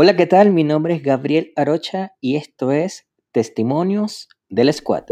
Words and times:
Hola, 0.00 0.14
¿qué 0.14 0.26
tal? 0.26 0.52
Mi 0.52 0.62
nombre 0.62 0.94
es 0.94 1.02
Gabriel 1.02 1.52
Arocha 1.56 2.12
y 2.20 2.36
esto 2.36 2.70
es 2.70 3.08
Testimonios 3.32 4.28
del 4.48 4.72
Squad. 4.72 5.02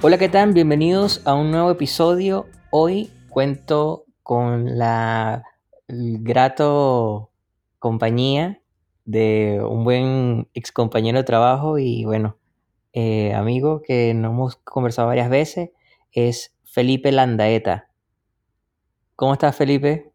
Hola, 0.00 0.16
¿qué 0.16 0.30
tal? 0.30 0.54
Bienvenidos 0.54 1.20
a 1.26 1.34
un 1.34 1.50
nuevo 1.50 1.70
episodio. 1.70 2.46
Hoy 2.72 3.10
cuento 3.28 4.04
con 4.22 4.78
la 4.78 5.42
grato 5.88 7.30
compañía 7.80 8.60
de 9.04 9.60
un 9.60 9.82
buen 9.82 10.48
ex 10.54 10.70
compañero 10.70 11.18
de 11.18 11.24
trabajo 11.24 11.78
y 11.78 12.04
bueno, 12.04 12.36
eh, 12.92 13.34
amigo 13.34 13.82
que 13.82 14.14
nos 14.14 14.30
hemos 14.30 14.56
conversado 14.56 15.08
varias 15.08 15.28
veces, 15.28 15.70
es 16.12 16.54
Felipe 16.64 17.10
Landaeta. 17.10 17.88
¿Cómo 19.16 19.32
estás, 19.32 19.56
Felipe? 19.56 20.12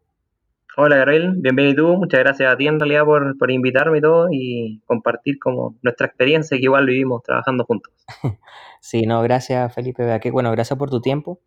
Hola, 0.78 0.96
Gabriel. 0.96 1.34
Bienvenido. 1.36 1.94
Muchas 1.96 2.20
gracias 2.20 2.50
a 2.50 2.56
ti 2.56 2.68
en 2.68 2.80
realidad 2.80 3.04
por, 3.04 3.36
por 3.36 3.50
invitarme 3.50 3.98
y 3.98 4.00
todo 4.00 4.28
y 4.30 4.80
compartir 4.86 5.38
como 5.38 5.76
nuestra 5.82 6.06
experiencia 6.06 6.56
que 6.56 6.64
igual 6.64 6.86
vivimos 6.86 7.22
trabajando 7.22 7.64
juntos. 7.64 7.92
Sí, 8.78 9.02
no, 9.02 9.20
gracias 9.22 9.74
Felipe, 9.74 10.20
bueno, 10.30 10.52
gracias 10.52 10.78
por 10.78 10.90
tu 10.90 11.00
tiempo. 11.00 11.40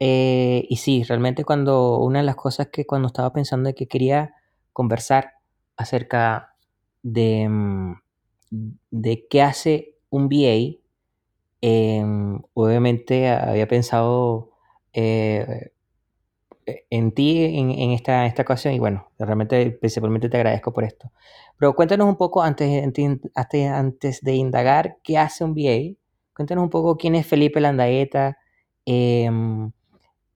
Eh, 0.00 0.66
y 0.68 0.76
sí, 0.76 1.02
realmente 1.04 1.44
cuando 1.44 1.98
una 2.00 2.20
de 2.20 2.26
las 2.26 2.36
cosas 2.36 2.68
que 2.68 2.86
cuando 2.86 3.08
estaba 3.08 3.32
pensando 3.32 3.68
de 3.68 3.74
que 3.74 3.88
quería 3.88 4.34
conversar 4.72 5.32
acerca 5.76 6.54
de, 7.02 7.48
mm, 7.48 7.94
de 8.90 9.26
qué 9.28 9.42
hace 9.42 9.94
un 10.10 10.28
VA, 10.28 10.78
em, 11.62 12.40
obviamente 12.54 13.28
había 13.30 13.68
pensado 13.68 14.50
eh, 14.92 15.72
en 16.90 17.12
ti 17.12 17.44
en, 17.58 17.90
esta, 17.92 18.26
esta 18.26 18.42
ocasión 18.42 18.74
y 18.74 18.78
bueno, 18.78 19.08
realmente 19.18 19.70
principalmente 19.70 20.28
te 20.28 20.36
agradezco 20.36 20.72
por 20.72 20.84
esto. 20.84 21.12
Pero 21.58 21.74
cuéntanos 21.74 22.08
un 22.08 22.16
poco 22.16 22.42
antes, 22.42 22.82
antes, 23.34 23.70
antes 23.70 24.20
de 24.22 24.34
indagar 24.34 24.96
qué 25.02 25.18
hace 25.18 25.44
un 25.44 25.52
VA 25.54 25.96
Cuéntanos 26.34 26.64
un 26.64 26.70
poco 26.70 26.98
quién 26.98 27.14
es 27.14 27.26
Felipe 27.26 27.60
Landaeta, 27.60 28.36
em, 28.84 29.72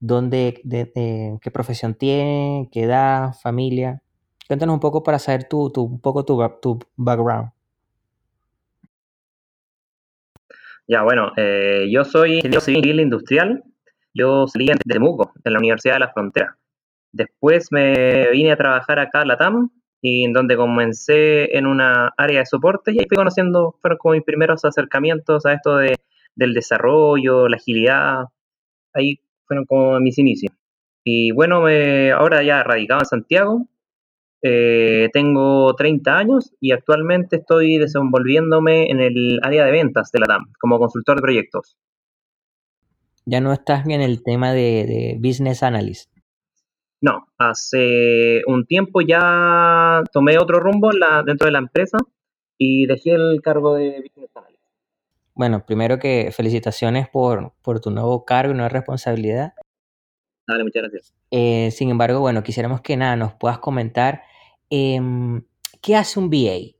dónde, 0.00 0.60
de, 0.64 1.38
qué 1.40 1.50
profesión 1.50 1.94
tiene, 1.94 2.68
qué 2.72 2.82
edad, 2.82 3.34
familia. 3.42 4.02
Cuéntanos 4.48 4.74
un 4.74 4.80
poco 4.80 5.02
para 5.02 5.18
saber 5.18 5.48
tu, 5.48 5.70
tu, 5.70 5.82
un 5.84 6.00
poco 6.00 6.24
tu, 6.24 6.36
tu 6.60 6.78
background. 6.96 7.50
Ya, 10.88 11.02
bueno, 11.02 11.32
eh, 11.36 11.86
yo 11.88 12.04
soy 12.04 12.36
ingeniero 12.36 12.60
civil 12.60 12.98
industrial. 12.98 13.62
Yo 14.12 14.48
salí 14.48 14.66
de 14.66 14.74
Temuco, 14.74 15.32
de 15.44 15.50
la 15.52 15.58
Universidad 15.58 15.94
de 15.94 16.00
la 16.00 16.12
Frontera. 16.12 16.56
Después 17.12 17.68
me 17.70 18.28
vine 18.30 18.50
a 18.50 18.56
trabajar 18.56 18.98
acá 18.98 19.20
a 19.20 19.24
la 19.24 19.36
TAM, 19.36 19.70
y 20.02 20.24
en 20.24 20.32
donde 20.32 20.56
comencé 20.56 21.56
en 21.56 21.66
una 21.66 22.12
área 22.16 22.40
de 22.40 22.46
soporte 22.46 22.92
y 22.92 22.98
ahí 22.98 23.06
fui 23.08 23.16
conociendo, 23.16 23.76
fueron 23.80 23.98
como 23.98 24.14
mis 24.14 24.24
primeros 24.24 24.64
acercamientos 24.64 25.44
a 25.46 25.52
esto 25.52 25.76
de, 25.76 25.96
del 26.34 26.54
desarrollo, 26.54 27.48
la 27.48 27.56
agilidad, 27.56 28.24
ahí 28.94 29.20
fueron 29.50 29.64
como 29.64 29.98
mis 29.98 30.16
inicios. 30.18 30.54
Y 31.02 31.32
bueno, 31.32 31.64
ahora 32.16 32.44
ya 32.44 32.62
radicado 32.62 33.00
en 33.00 33.06
Santiago, 33.06 33.66
eh, 34.42 35.08
tengo 35.12 35.74
30 35.74 36.16
años 36.16 36.52
y 36.60 36.70
actualmente 36.70 37.36
estoy 37.36 37.78
desenvolviéndome 37.78 38.90
en 38.90 39.00
el 39.00 39.40
área 39.42 39.64
de 39.64 39.72
ventas 39.72 40.12
de 40.12 40.20
la 40.20 40.26
TAM 40.26 40.52
como 40.60 40.78
consultor 40.78 41.16
de 41.16 41.22
proyectos. 41.22 41.76
Ya 43.26 43.40
no 43.40 43.52
estás 43.52 43.86
en 43.88 44.00
el 44.02 44.22
tema 44.22 44.52
de, 44.52 44.86
de 44.86 45.18
business 45.18 45.64
analyst. 45.64 46.10
No, 47.00 47.26
hace 47.38 48.42
un 48.46 48.66
tiempo 48.66 49.00
ya 49.00 50.02
tomé 50.12 50.38
otro 50.38 50.60
rumbo 50.60 50.90
dentro 51.26 51.46
de 51.46 51.52
la 51.52 51.58
empresa 51.58 51.98
y 52.56 52.86
dejé 52.86 53.14
el 53.14 53.40
cargo 53.42 53.74
de 53.74 54.02
Business 54.02 54.30
Analyst. 54.36 54.49
Bueno, 55.40 55.64
primero 55.64 55.98
que 55.98 56.32
felicitaciones 56.32 57.08
por, 57.08 57.54
por 57.62 57.80
tu 57.80 57.90
nuevo 57.90 58.26
cargo 58.26 58.52
y 58.52 58.54
nueva 58.54 58.68
responsabilidad. 58.68 59.54
Dale, 60.46 60.64
muchas 60.64 60.82
gracias. 60.82 61.14
Eh, 61.30 61.70
sin 61.70 61.88
embargo, 61.88 62.20
bueno, 62.20 62.42
quisiéramos 62.42 62.82
que 62.82 62.94
nada, 62.98 63.16
nos 63.16 63.32
puedas 63.32 63.58
comentar 63.58 64.20
em, 64.68 65.42
qué 65.80 65.96
hace 65.96 66.20
un 66.20 66.28
VA. 66.28 66.76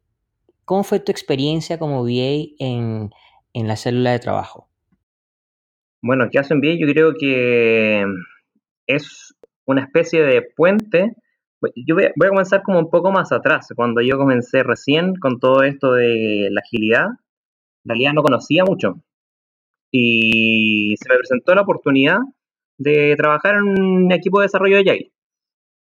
¿Cómo 0.67 0.85
fue 0.85 1.01
tu 1.01 1.11
experiencia 1.11 1.79
como 1.79 2.03
VA 2.03 2.53
en, 2.59 3.09
en 3.55 3.67
la 3.67 3.77
célula 3.77 4.11
de 4.13 4.19
trabajo? 4.19 4.69
Bueno, 6.03 6.29
¿qué 6.31 6.39
hace 6.39 6.53
un 6.53 6.61
VA? 6.61 6.77
Yo 6.79 6.87
creo 6.87 7.15
que 7.19 8.05
es 8.87 9.35
una 9.65 9.85
especie 9.85 10.21
de 10.21 10.43
puente. 10.43 11.15
Yo 11.77 11.95
voy 11.95 12.05
a, 12.05 12.29
comenzar 12.29 12.63
como 12.63 12.79
un 12.79 12.91
poco 12.91 13.11
más 13.11 13.33
atrás, 13.33 13.69
cuando 13.75 14.03
yo 14.03 14.19
comencé 14.19 14.63
recién 14.63 15.15
con 15.15 15.41
todo 15.41 15.63
esto 15.63 15.95
de 15.95 16.49
la 16.51 16.61
agilidad, 16.61 17.07
en 17.85 17.89
realidad 17.89 18.13
no 18.15 18.23
conocía 18.23 18.65
mucho. 18.65 18.95
Y 19.93 20.95
se 21.01 21.09
me 21.09 21.17
presentó 21.19 21.55
la 21.55 21.63
oportunidad 21.63 22.19
de 22.79 23.15
trabajar 23.17 23.57
en 23.57 23.63
un 23.63 24.13
equipo 24.13 24.41
de 24.41 24.47
desarrollo 24.47 24.77
de 24.77 24.91
Agile. 24.91 25.13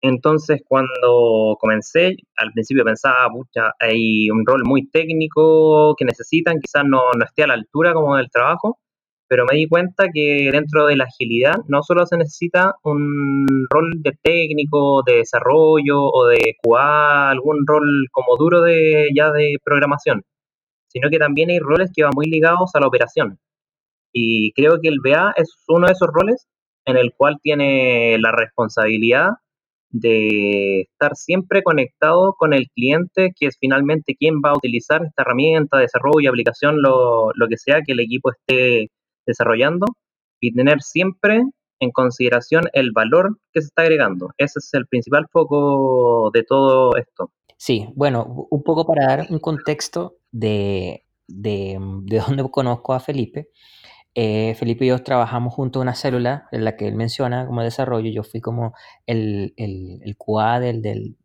Entonces, 0.01 0.61
cuando 0.67 1.55
comencé, 1.59 2.17
al 2.37 2.51
principio 2.51 2.83
pensaba, 2.83 3.29
pucha, 3.31 3.71
hay 3.79 4.29
un 4.29 4.45
rol 4.45 4.63
muy 4.65 4.89
técnico 4.89 5.95
que 5.95 6.05
necesitan, 6.05 6.59
quizás 6.59 6.83
no, 6.85 7.03
no 7.17 7.25
esté 7.25 7.43
a 7.43 7.47
la 7.47 7.53
altura 7.53 7.93
como 7.93 8.17
del 8.17 8.29
trabajo, 8.29 8.79
pero 9.29 9.45
me 9.49 9.57
di 9.57 9.67
cuenta 9.67 10.09
que 10.13 10.49
dentro 10.51 10.87
de 10.87 10.97
la 10.97 11.05
agilidad 11.05 11.55
no 11.67 11.81
solo 11.83 12.05
se 12.05 12.17
necesita 12.17 12.75
un 12.83 13.65
rol 13.69 13.91
de 14.03 14.11
técnico, 14.21 15.03
de 15.05 15.17
desarrollo 15.19 16.01
o 16.03 16.27
de 16.27 16.57
QA, 16.61 17.29
algún 17.29 17.65
rol 17.65 18.07
como 18.11 18.35
duro 18.37 18.61
de 18.61 19.07
ya 19.15 19.31
de 19.31 19.57
programación, 19.63 20.23
sino 20.93 21.09
que 21.09 21.17
también 21.17 21.49
hay 21.49 21.59
roles 21.59 21.91
que 21.93 22.03
van 22.03 22.13
muy 22.15 22.27
ligados 22.27 22.71
a 22.75 22.79
la 22.79 22.87
operación. 22.87 23.39
Y 24.13 24.53
creo 24.53 24.79
que 24.79 24.89
el 24.89 24.99
BA 25.03 25.33
es 25.35 25.51
uno 25.67 25.87
de 25.87 25.93
esos 25.93 26.09
roles 26.13 26.47
en 26.85 26.97
el 26.97 27.13
cual 27.17 27.39
tiene 27.41 28.17
la 28.19 28.31
responsabilidad 28.31 29.31
de 29.89 30.81
estar 30.81 31.15
siempre 31.15 31.63
conectado 31.63 32.35
con 32.37 32.53
el 32.53 32.67
cliente, 32.69 33.31
que 33.37 33.47
es 33.47 33.57
finalmente 33.59 34.15
quien 34.15 34.35
va 34.35 34.51
a 34.51 34.57
utilizar 34.57 35.03
esta 35.03 35.23
herramienta, 35.23 35.77
desarrollo, 35.77 36.29
aplicación, 36.29 36.81
lo, 36.81 37.31
lo 37.35 37.47
que 37.47 37.57
sea 37.57 37.81
que 37.85 37.93
el 37.93 37.99
equipo 37.99 38.31
esté 38.31 38.89
desarrollando 39.25 39.85
y 40.39 40.53
tener 40.53 40.81
siempre 40.81 41.43
en 41.79 41.91
consideración 41.91 42.63
el 42.73 42.91
valor 42.91 43.37
que 43.51 43.61
se 43.61 43.67
está 43.67 43.83
agregando. 43.83 44.31
Ese 44.37 44.59
es 44.59 44.73
el 44.73 44.87
principal 44.87 45.27
foco 45.31 46.31
de 46.33 46.43
todo 46.43 46.95
esto. 46.97 47.31
Sí, 47.57 47.87
bueno, 47.95 48.47
un 48.49 48.63
poco 48.63 48.85
para 48.85 49.05
dar 49.05 49.27
un 49.29 49.39
contexto 49.39 50.17
de, 50.33 51.05
de, 51.29 51.79
de 52.03 52.19
dónde 52.27 52.43
conozco 52.51 52.91
a 52.93 52.99
Felipe. 52.99 53.49
Eh, 54.15 54.53
Felipe 54.55 54.85
y 54.85 54.89
yo 54.89 55.01
trabajamos 55.01 55.53
junto 55.53 55.79
a 55.79 55.81
una 55.81 55.95
célula 55.95 56.47
en 56.51 56.65
la 56.65 56.75
que 56.75 56.87
él 56.87 56.95
menciona 56.95 57.47
como 57.47 57.63
desarrollo. 57.63 58.11
Yo 58.11 58.23
fui 58.23 58.41
como 58.41 58.73
el, 59.07 59.53
el, 59.57 60.01
el 60.03 60.17
QA 60.17 60.59
del, 60.59 60.81
del, 60.81 61.15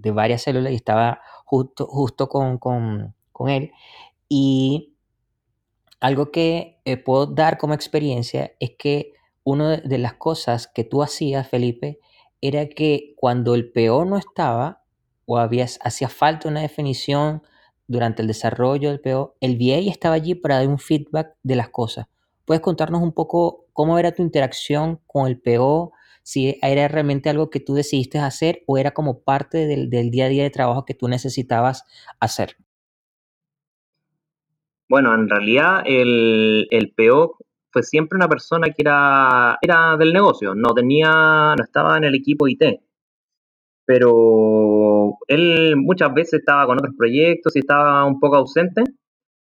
de 0.00 0.10
varias 0.10 0.42
células 0.42 0.72
y 0.72 0.76
estaba 0.76 1.20
justo, 1.44 1.86
justo 1.86 2.28
con, 2.28 2.58
con, 2.58 3.14
con 3.32 3.48
él. 3.48 3.72
Y 4.28 4.92
algo 6.00 6.30
que 6.30 6.80
eh, 6.84 6.96
puedo 6.96 7.26
dar 7.26 7.58
como 7.58 7.74
experiencia 7.74 8.52
es 8.60 8.72
que 8.78 9.12
una 9.42 9.76
de 9.78 9.98
las 9.98 10.14
cosas 10.14 10.68
que 10.68 10.84
tú 10.84 11.02
hacías, 11.02 11.48
Felipe, 11.48 12.00
era 12.40 12.68
que 12.68 13.14
cuando 13.16 13.54
el 13.54 13.72
PO 13.72 14.04
no 14.04 14.18
estaba 14.18 14.82
o 15.24 15.38
hacía 15.38 16.08
falta 16.08 16.48
una 16.48 16.60
definición 16.60 17.42
durante 17.88 18.22
el 18.22 18.28
desarrollo 18.28 18.90
del 18.90 19.00
PO, 19.00 19.36
el 19.40 19.56
VA 19.56 19.90
estaba 19.90 20.14
allí 20.14 20.34
para 20.34 20.56
dar 20.56 20.68
un 20.68 20.78
feedback 20.78 21.34
de 21.42 21.56
las 21.56 21.68
cosas. 21.70 22.06
¿Puedes 22.44 22.60
contarnos 22.60 23.02
un 23.02 23.12
poco 23.12 23.66
cómo 23.72 23.98
era 23.98 24.12
tu 24.12 24.22
interacción 24.22 25.00
con 25.06 25.26
el 25.26 25.40
PO? 25.40 25.92
Si 26.22 26.58
era 26.62 26.88
realmente 26.88 27.30
algo 27.30 27.50
que 27.50 27.60
tú 27.60 27.74
decidiste 27.74 28.18
hacer 28.18 28.62
o 28.66 28.78
era 28.78 28.92
como 28.92 29.20
parte 29.20 29.66
del, 29.66 29.90
del 29.90 30.10
día 30.10 30.26
a 30.26 30.28
día 30.28 30.42
de 30.42 30.50
trabajo 30.50 30.84
que 30.84 30.94
tú 30.94 31.08
necesitabas 31.08 31.84
hacer. 32.20 32.56
Bueno, 34.88 35.14
en 35.14 35.28
realidad 35.28 35.82
el, 35.84 36.68
el 36.70 36.92
PO 36.92 37.38
fue 37.70 37.82
siempre 37.82 38.16
una 38.16 38.28
persona 38.28 38.68
que 38.68 38.82
era, 38.82 39.58
era 39.60 39.96
del 39.98 40.12
negocio, 40.12 40.54
no 40.54 40.72
tenía, 40.72 41.54
no 41.56 41.64
estaba 41.64 41.96
en 41.98 42.04
el 42.04 42.14
equipo 42.14 42.48
IT. 42.48 42.62
Pero 43.86 45.14
él 45.28 45.76
muchas 45.76 46.12
veces 46.12 46.40
estaba 46.40 46.66
con 46.66 46.78
otros 46.78 46.94
proyectos 46.96 47.56
y 47.56 47.60
estaba 47.60 48.04
un 48.04 48.20
poco 48.20 48.36
ausente. 48.36 48.82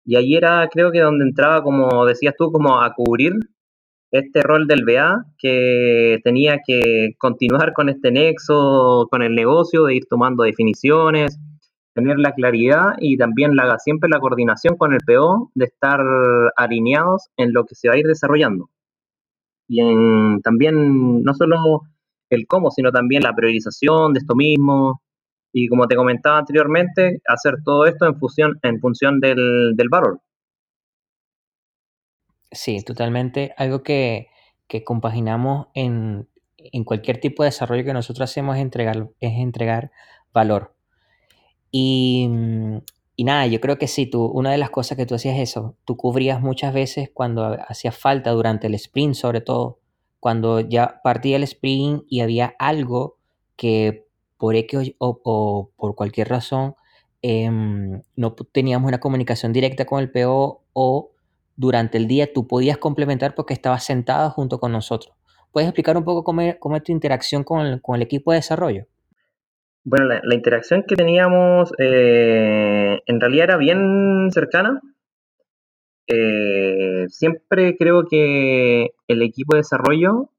Y 0.04 0.16
ahí 0.16 0.34
era, 0.34 0.68
creo 0.68 0.90
que 0.90 1.00
donde 1.00 1.24
entraba, 1.24 1.62
como 1.62 2.06
decías 2.06 2.34
tú, 2.36 2.50
como 2.50 2.80
a 2.80 2.94
cubrir 2.94 3.34
este 4.10 4.42
rol 4.42 4.66
del 4.66 4.84
BA 4.84 5.24
que 5.38 6.18
tenía 6.24 6.60
que 6.66 7.14
continuar 7.18 7.72
con 7.72 7.88
este 7.88 8.10
nexo, 8.10 9.08
con 9.10 9.22
el 9.22 9.34
negocio, 9.34 9.84
de 9.84 9.96
ir 9.96 10.06
tomando 10.08 10.44
definiciones, 10.44 11.38
tener 11.94 12.18
la 12.18 12.32
claridad 12.32 12.94
y 12.98 13.16
también 13.16 13.56
la, 13.56 13.78
siempre 13.78 14.10
la 14.10 14.20
coordinación 14.20 14.76
con 14.76 14.92
el 14.92 15.00
PO 15.06 15.50
de 15.54 15.64
estar 15.64 16.00
alineados 16.56 17.28
en 17.36 17.52
lo 17.52 17.64
que 17.64 17.74
se 17.74 17.88
va 17.88 17.94
a 17.94 17.98
ir 17.98 18.06
desarrollando. 18.06 18.70
Y 19.68 19.80
en, 19.80 20.42
también 20.42 21.22
no 21.22 21.34
solo 21.34 21.82
el 22.36 22.46
cómo, 22.46 22.70
sino 22.70 22.90
también 22.90 23.22
la 23.22 23.34
priorización 23.34 24.12
de 24.12 24.20
esto 24.20 24.34
mismo. 24.34 25.02
Y 25.52 25.68
como 25.68 25.86
te 25.86 25.96
comentaba 25.96 26.38
anteriormente, 26.38 27.20
hacer 27.26 27.56
todo 27.64 27.86
esto 27.86 28.06
en 28.06 28.18
función, 28.18 28.58
en 28.62 28.80
función 28.80 29.20
del, 29.20 29.72
del 29.76 29.88
valor. 29.90 30.20
Sí, 32.50 32.82
totalmente. 32.84 33.54
Algo 33.56 33.82
que, 33.82 34.28
que 34.66 34.84
compaginamos 34.84 35.68
en, 35.74 36.28
en, 36.56 36.84
cualquier 36.84 37.18
tipo 37.18 37.42
de 37.42 37.48
desarrollo 37.48 37.84
que 37.84 37.92
nosotros 37.92 38.30
hacemos 38.30 38.56
es 38.56 38.62
entregar, 38.62 39.08
es 39.20 39.32
entregar 39.38 39.90
valor. 40.32 40.74
Y, 41.70 42.28
y, 43.16 43.24
nada, 43.24 43.46
yo 43.46 43.60
creo 43.60 43.78
que 43.78 43.88
sí, 43.88 44.06
tú, 44.06 44.26
una 44.26 44.52
de 44.52 44.58
las 44.58 44.70
cosas 44.70 44.96
que 44.96 45.06
tú 45.06 45.14
hacías 45.14 45.38
eso, 45.38 45.76
tú 45.84 45.96
cubrías 45.96 46.40
muchas 46.40 46.74
veces 46.74 47.10
cuando 47.12 47.58
hacía 47.68 47.92
falta 47.92 48.30
durante 48.30 48.66
el 48.66 48.74
sprint, 48.74 49.14
sobre 49.14 49.40
todo, 49.40 49.81
cuando 50.22 50.60
ya 50.60 51.00
partía 51.02 51.34
el 51.34 51.42
sprint 51.42 52.04
y 52.08 52.20
había 52.20 52.54
algo 52.60 53.16
que 53.56 54.06
por 54.38 54.54
X 54.54 54.94
o, 54.98 55.20
por 55.76 55.96
cualquier 55.96 56.28
razón 56.28 56.76
eh, 57.22 57.50
no 57.50 58.34
teníamos 58.52 58.86
una 58.86 59.00
comunicación 59.00 59.52
directa 59.52 59.84
con 59.84 59.98
el 59.98 60.12
PO 60.12 60.62
o 60.74 61.10
durante 61.56 61.98
el 61.98 62.06
día 62.06 62.32
tú 62.32 62.46
podías 62.46 62.78
complementar 62.78 63.34
porque 63.34 63.52
estabas 63.52 63.82
sentado 63.82 64.30
junto 64.30 64.60
con 64.60 64.70
nosotros. 64.70 65.12
¿Puedes 65.50 65.68
explicar 65.68 65.96
un 65.96 66.04
poco 66.04 66.22
cómo, 66.22 66.42
cómo 66.60 66.76
es 66.76 66.84
tu 66.84 66.92
interacción 66.92 67.42
con 67.42 67.66
el, 67.66 67.82
con 67.82 67.96
el, 67.96 68.02
equipo 68.02 68.30
de 68.30 68.36
desarrollo? 68.36 68.86
Bueno, 69.82 70.06
la, 70.06 70.20
la 70.22 70.34
interacción 70.36 70.84
que 70.86 70.94
teníamos 70.94 71.72
eh, 71.78 73.00
en 73.06 73.20
realidad 73.20 73.44
era 73.44 73.56
bien 73.56 74.28
cercana. 74.30 74.80
Eh, 76.14 77.06
siempre 77.08 77.76
creo 77.76 78.04
que 78.08 78.90
el 79.08 79.22
equipo 79.22 79.54
de 79.54 79.60
desarrollo, 79.60 80.30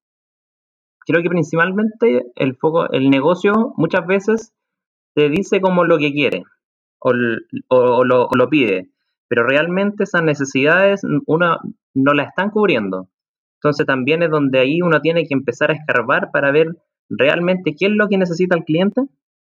creo 1.05 1.23
que 1.23 1.29
principalmente 1.29 2.31
el 2.35 2.55
foco, 2.55 2.91
el 2.91 3.09
negocio 3.09 3.73
muchas 3.77 4.05
veces 4.05 4.53
te 5.15 5.29
dice 5.29 5.61
como 5.61 5.83
lo 5.85 5.97
que 5.97 6.11
quiere 6.11 6.43
o, 6.99 7.13
lo 8.03 8.49
pide 8.49 8.93
pero 9.33 9.47
realmente 9.47 10.03
esas 10.03 10.21
necesidades 10.21 11.01
uno 11.25 11.57
no 11.95 12.13
las 12.13 12.27
están 12.27 12.51
cubriendo. 12.51 13.09
Entonces 13.57 13.87
también 13.87 14.21
es 14.21 14.29
donde 14.29 14.59
ahí 14.59 14.79
uno 14.83 15.01
tiene 15.01 15.25
que 15.25 15.33
empezar 15.33 15.71
a 15.71 15.73
escarbar 15.73 16.29
para 16.31 16.51
ver 16.51 16.67
realmente 17.09 17.75
qué 17.75 17.87
es 17.87 17.93
lo 17.93 18.07
que 18.09 18.19
necesita 18.19 18.55
el 18.55 18.63
cliente, 18.63 19.01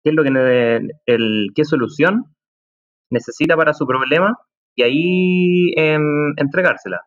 qué 0.02 0.10
es 0.10 0.16
lo 0.16 0.24
que 0.24 0.88
el, 1.06 1.50
qué 1.54 1.64
solución 1.64 2.24
necesita 3.08 3.56
para 3.56 3.72
su 3.72 3.86
problema 3.86 4.36
y 4.78 4.82
ahí 4.84 5.72
eh, 5.76 5.98
entregársela. 6.36 7.00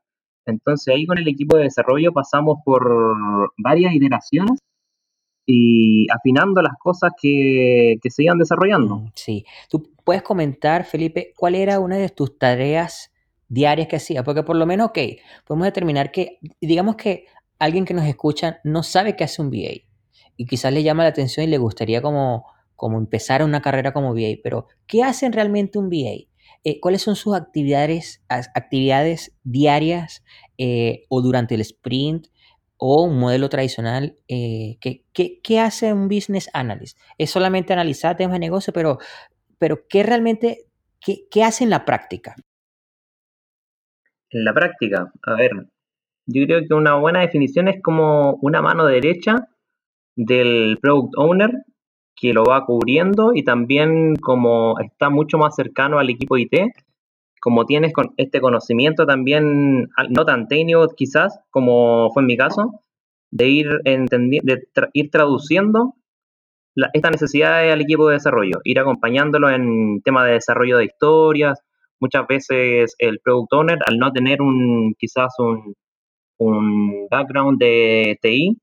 Entonces 0.46 0.94
ahí 0.94 1.06
con 1.06 1.18
el 1.18 1.28
equipo 1.28 1.56
de 1.56 1.64
desarrollo 1.64 2.12
pasamos 2.12 2.58
por 2.66 3.50
varias 3.58 3.96
iteraciones 3.96 4.60
y 5.46 6.06
afinando 6.12 6.62
las 6.62 6.74
cosas 6.78 7.12
que, 7.20 7.96
que 8.02 8.10
se 8.10 8.24
iban 8.24 8.38
desarrollando. 8.38 8.98
Mm, 8.98 9.12
sí. 9.16 9.46
¿Tú 9.70 9.90
puedes 10.04 10.22
comentar, 10.22 10.84
Felipe, 10.84 11.34
cuál 11.38 11.56
era 11.56 11.80
una 11.80 11.98
de 11.98 12.10
tus 12.10 12.38
tareas 12.38 13.14
diarias 13.48 13.88
que 13.88 13.96
hacías? 13.96 14.26
Porque 14.26 14.44
por 14.44 14.58
lo 14.58 14.66
menos, 14.66 14.90
ok, 14.90 15.00
podemos 15.48 15.66
determinar 15.66 16.12
que, 16.12 16.40
digamos 16.60 16.98
que 16.98 17.26
alguien 17.58 17.86
que 17.86 17.94
nos 17.94 18.06
escucha 18.06 18.60
no 18.66 18.84
sabe 18.84 19.16
qué 19.16 19.24
hace 19.24 19.42
un 19.42 19.50
VA 19.50 19.86
y 20.36 20.46
quizás 20.46 20.74
le 20.74 20.84
llama 20.84 21.04
la 21.04 21.10
atención 21.10 21.46
y 21.46 21.50
le 21.50 21.58
gustaría 21.58 22.02
como, 22.02 22.48
como 22.76 22.98
empezar 22.98 23.44
una 23.44 23.62
carrera 23.62 23.94
como 23.94 24.14
VA, 24.14 24.40
pero 24.44 24.68
¿qué 24.88 25.04
hacen 25.04 25.32
realmente 25.32 25.80
un 25.80 25.90
VA? 25.90 26.31
Eh, 26.64 26.80
¿Cuáles 26.80 27.02
son 27.02 27.16
sus 27.16 27.36
actividades, 27.36 28.24
actividades 28.30 29.36
diarias 29.44 30.24
eh, 30.58 31.06
o 31.10 31.22
durante 31.22 31.56
el 31.56 31.62
sprint? 31.62 32.28
o 32.84 33.04
un 33.04 33.20
modelo 33.20 33.48
tradicional, 33.48 34.16
eh, 34.28 34.80
¿qué, 34.82 35.60
hace 35.60 35.94
un 35.94 36.08
business 36.08 36.50
analyst? 36.52 36.98
Es 37.20 37.30
solamente 37.30 37.74
analizar 37.74 38.18
temas 38.18 38.34
de 38.34 38.40
negocio, 38.40 38.74
pero, 38.74 38.98
pero 39.60 39.86
¿qué 39.88 40.02
realmente, 40.02 40.66
qué, 41.00 41.28
qué 41.30 41.44
hace 41.44 41.64
en 41.64 41.70
la 41.70 41.86
práctica? 41.86 42.34
En 44.32 44.44
la 44.44 44.52
práctica, 44.52 45.12
a 45.28 45.36
ver, 45.36 45.52
yo 46.26 46.46
creo 46.48 46.62
que 46.68 46.74
una 46.74 46.96
buena 46.96 47.20
definición 47.22 47.68
es 47.68 47.80
como 47.84 48.40
una 48.42 48.64
mano 48.64 48.88
derecha 48.88 49.48
del 50.16 50.80
product 50.82 51.14
owner 51.18 51.52
que 52.22 52.34
lo 52.34 52.44
va 52.44 52.66
cubriendo 52.66 53.32
y 53.34 53.44
también 53.44 54.16
como 54.16 54.80
está 54.80 55.10
mucho 55.10 55.40
más 55.40 55.56
cercano 55.56 55.98
al 55.98 56.12
equipo 56.12 56.38
IT, 56.38 56.54
como 57.42 57.66
tienes 57.66 57.94
con 57.94 58.14
este 58.18 58.40
conocimiento 58.40 59.08
también, 59.08 59.90
no 60.10 60.24
tan 60.24 60.48
técnico 60.48 60.88
quizás, 60.96 61.40
como 61.50 62.12
fue 62.14 62.22
en 62.22 62.28
mi 62.28 62.38
caso, 62.38 62.84
de 63.32 63.48
ir, 63.50 63.70
de 63.84 64.62
ir 64.94 65.10
traduciendo 65.10 65.96
la, 66.76 66.92
estas 66.94 67.34
al 67.34 67.82
equipo 67.82 68.08
de 68.08 68.14
desarrollo, 68.14 68.60
ir 68.66 68.80
acompañándolo 68.80 69.50
en 69.50 70.02
temas 70.04 70.28
de 70.28 70.34
desarrollo 70.34 70.78
de 70.78 70.86
historias. 70.86 71.60
Muchas 72.00 72.28
veces 72.28 72.96
el 73.00 73.20
product 73.20 73.54
owner, 73.54 73.80
al 73.88 73.98
no 73.98 74.12
tener 74.12 74.44
un 74.44 74.94
quizás 74.98 75.34
un, 75.40 75.74
un 76.38 77.08
background 77.10 77.58
de 77.60 78.20
TI, 78.22 78.58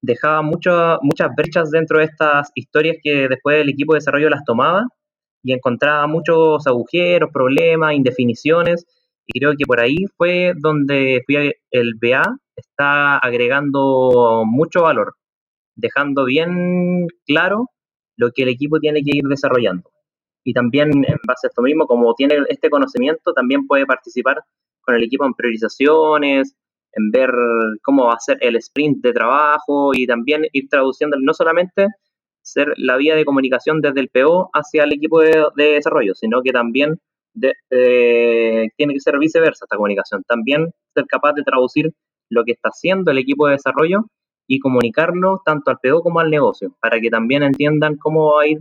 dejaba 0.00 0.42
mucho, 0.42 0.98
muchas 1.02 1.28
brechas 1.36 1.70
dentro 1.70 1.98
de 1.98 2.04
estas 2.04 2.50
historias 2.54 2.96
que 3.02 3.28
después 3.28 3.60
el 3.60 3.68
equipo 3.68 3.94
de 3.94 3.98
desarrollo 3.98 4.30
las 4.30 4.44
tomaba 4.44 4.86
y 5.42 5.52
encontraba 5.52 6.06
muchos 6.06 6.66
agujeros, 6.66 7.30
problemas, 7.32 7.94
indefiniciones, 7.94 8.86
y 9.26 9.38
creo 9.38 9.52
que 9.56 9.66
por 9.66 9.80
ahí 9.80 9.96
fue 10.16 10.54
donde 10.56 11.22
el 11.70 11.94
BA 12.00 12.38
está 12.56 13.18
agregando 13.18 14.42
mucho 14.46 14.82
valor, 14.82 15.14
dejando 15.76 16.24
bien 16.24 17.06
claro 17.26 17.70
lo 18.16 18.30
que 18.32 18.42
el 18.42 18.48
equipo 18.48 18.80
tiene 18.80 19.02
que 19.02 19.16
ir 19.16 19.24
desarrollando. 19.24 19.90
Y 20.44 20.54
también 20.54 20.90
en 20.90 21.18
base 21.26 21.46
a 21.46 21.48
esto 21.48 21.62
mismo, 21.62 21.86
como 21.86 22.14
tiene 22.14 22.36
este 22.48 22.70
conocimiento, 22.70 23.34
también 23.34 23.66
puede 23.66 23.84
participar 23.84 24.42
con 24.80 24.94
el 24.94 25.04
equipo 25.04 25.26
en 25.26 25.34
priorizaciones, 25.34 26.56
en 26.92 27.10
ver 27.10 27.30
cómo 27.82 28.06
va 28.06 28.14
a 28.14 28.20
ser 28.20 28.38
el 28.40 28.56
sprint 28.56 29.02
de 29.02 29.12
trabajo 29.12 29.92
y 29.94 30.06
también 30.06 30.42
ir 30.52 30.68
traduciendo 30.68 31.16
no 31.20 31.34
solamente 31.34 31.86
ser 32.42 32.72
la 32.76 32.96
vía 32.96 33.14
de 33.14 33.24
comunicación 33.24 33.80
desde 33.80 34.00
el 34.00 34.08
PO 34.08 34.50
hacia 34.54 34.84
el 34.84 34.92
equipo 34.92 35.20
de, 35.20 35.44
de 35.56 35.64
desarrollo, 35.74 36.14
sino 36.14 36.42
que 36.42 36.52
también 36.52 36.98
de, 37.34 37.52
eh, 37.70 38.68
tiene 38.76 38.94
que 38.94 39.00
ser 39.00 39.18
viceversa 39.18 39.64
esta 39.64 39.76
comunicación. 39.76 40.22
También 40.26 40.70
ser 40.94 41.06
capaz 41.06 41.34
de 41.34 41.42
traducir 41.42 41.92
lo 42.30 42.44
que 42.44 42.52
está 42.52 42.70
haciendo 42.70 43.10
el 43.10 43.18
equipo 43.18 43.46
de 43.46 43.52
desarrollo 43.52 44.04
y 44.46 44.60
comunicarlo 44.60 45.42
tanto 45.44 45.70
al 45.70 45.78
PO 45.82 46.02
como 46.02 46.20
al 46.20 46.30
negocio, 46.30 46.74
para 46.80 47.00
que 47.00 47.10
también 47.10 47.42
entiendan 47.42 47.96
cómo 47.96 48.34
va 48.34 48.42
a 48.42 48.46
ir, 48.46 48.58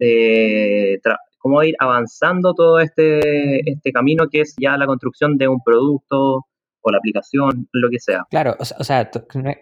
eh, 0.00 0.98
cómo 1.38 1.56
va 1.56 1.62
a 1.62 1.66
ir 1.66 1.76
avanzando 1.78 2.54
todo 2.54 2.80
este, 2.80 3.70
este 3.70 3.92
camino 3.92 4.26
que 4.28 4.40
es 4.40 4.54
ya 4.60 4.76
la 4.76 4.86
construcción 4.86 5.38
de 5.38 5.48
un 5.48 5.60
producto 5.64 6.46
la 6.92 6.98
aplicación, 6.98 7.68
lo 7.72 7.88
que 7.90 7.98
sea. 7.98 8.26
Claro, 8.30 8.56
o 8.58 8.84
sea, 8.84 9.10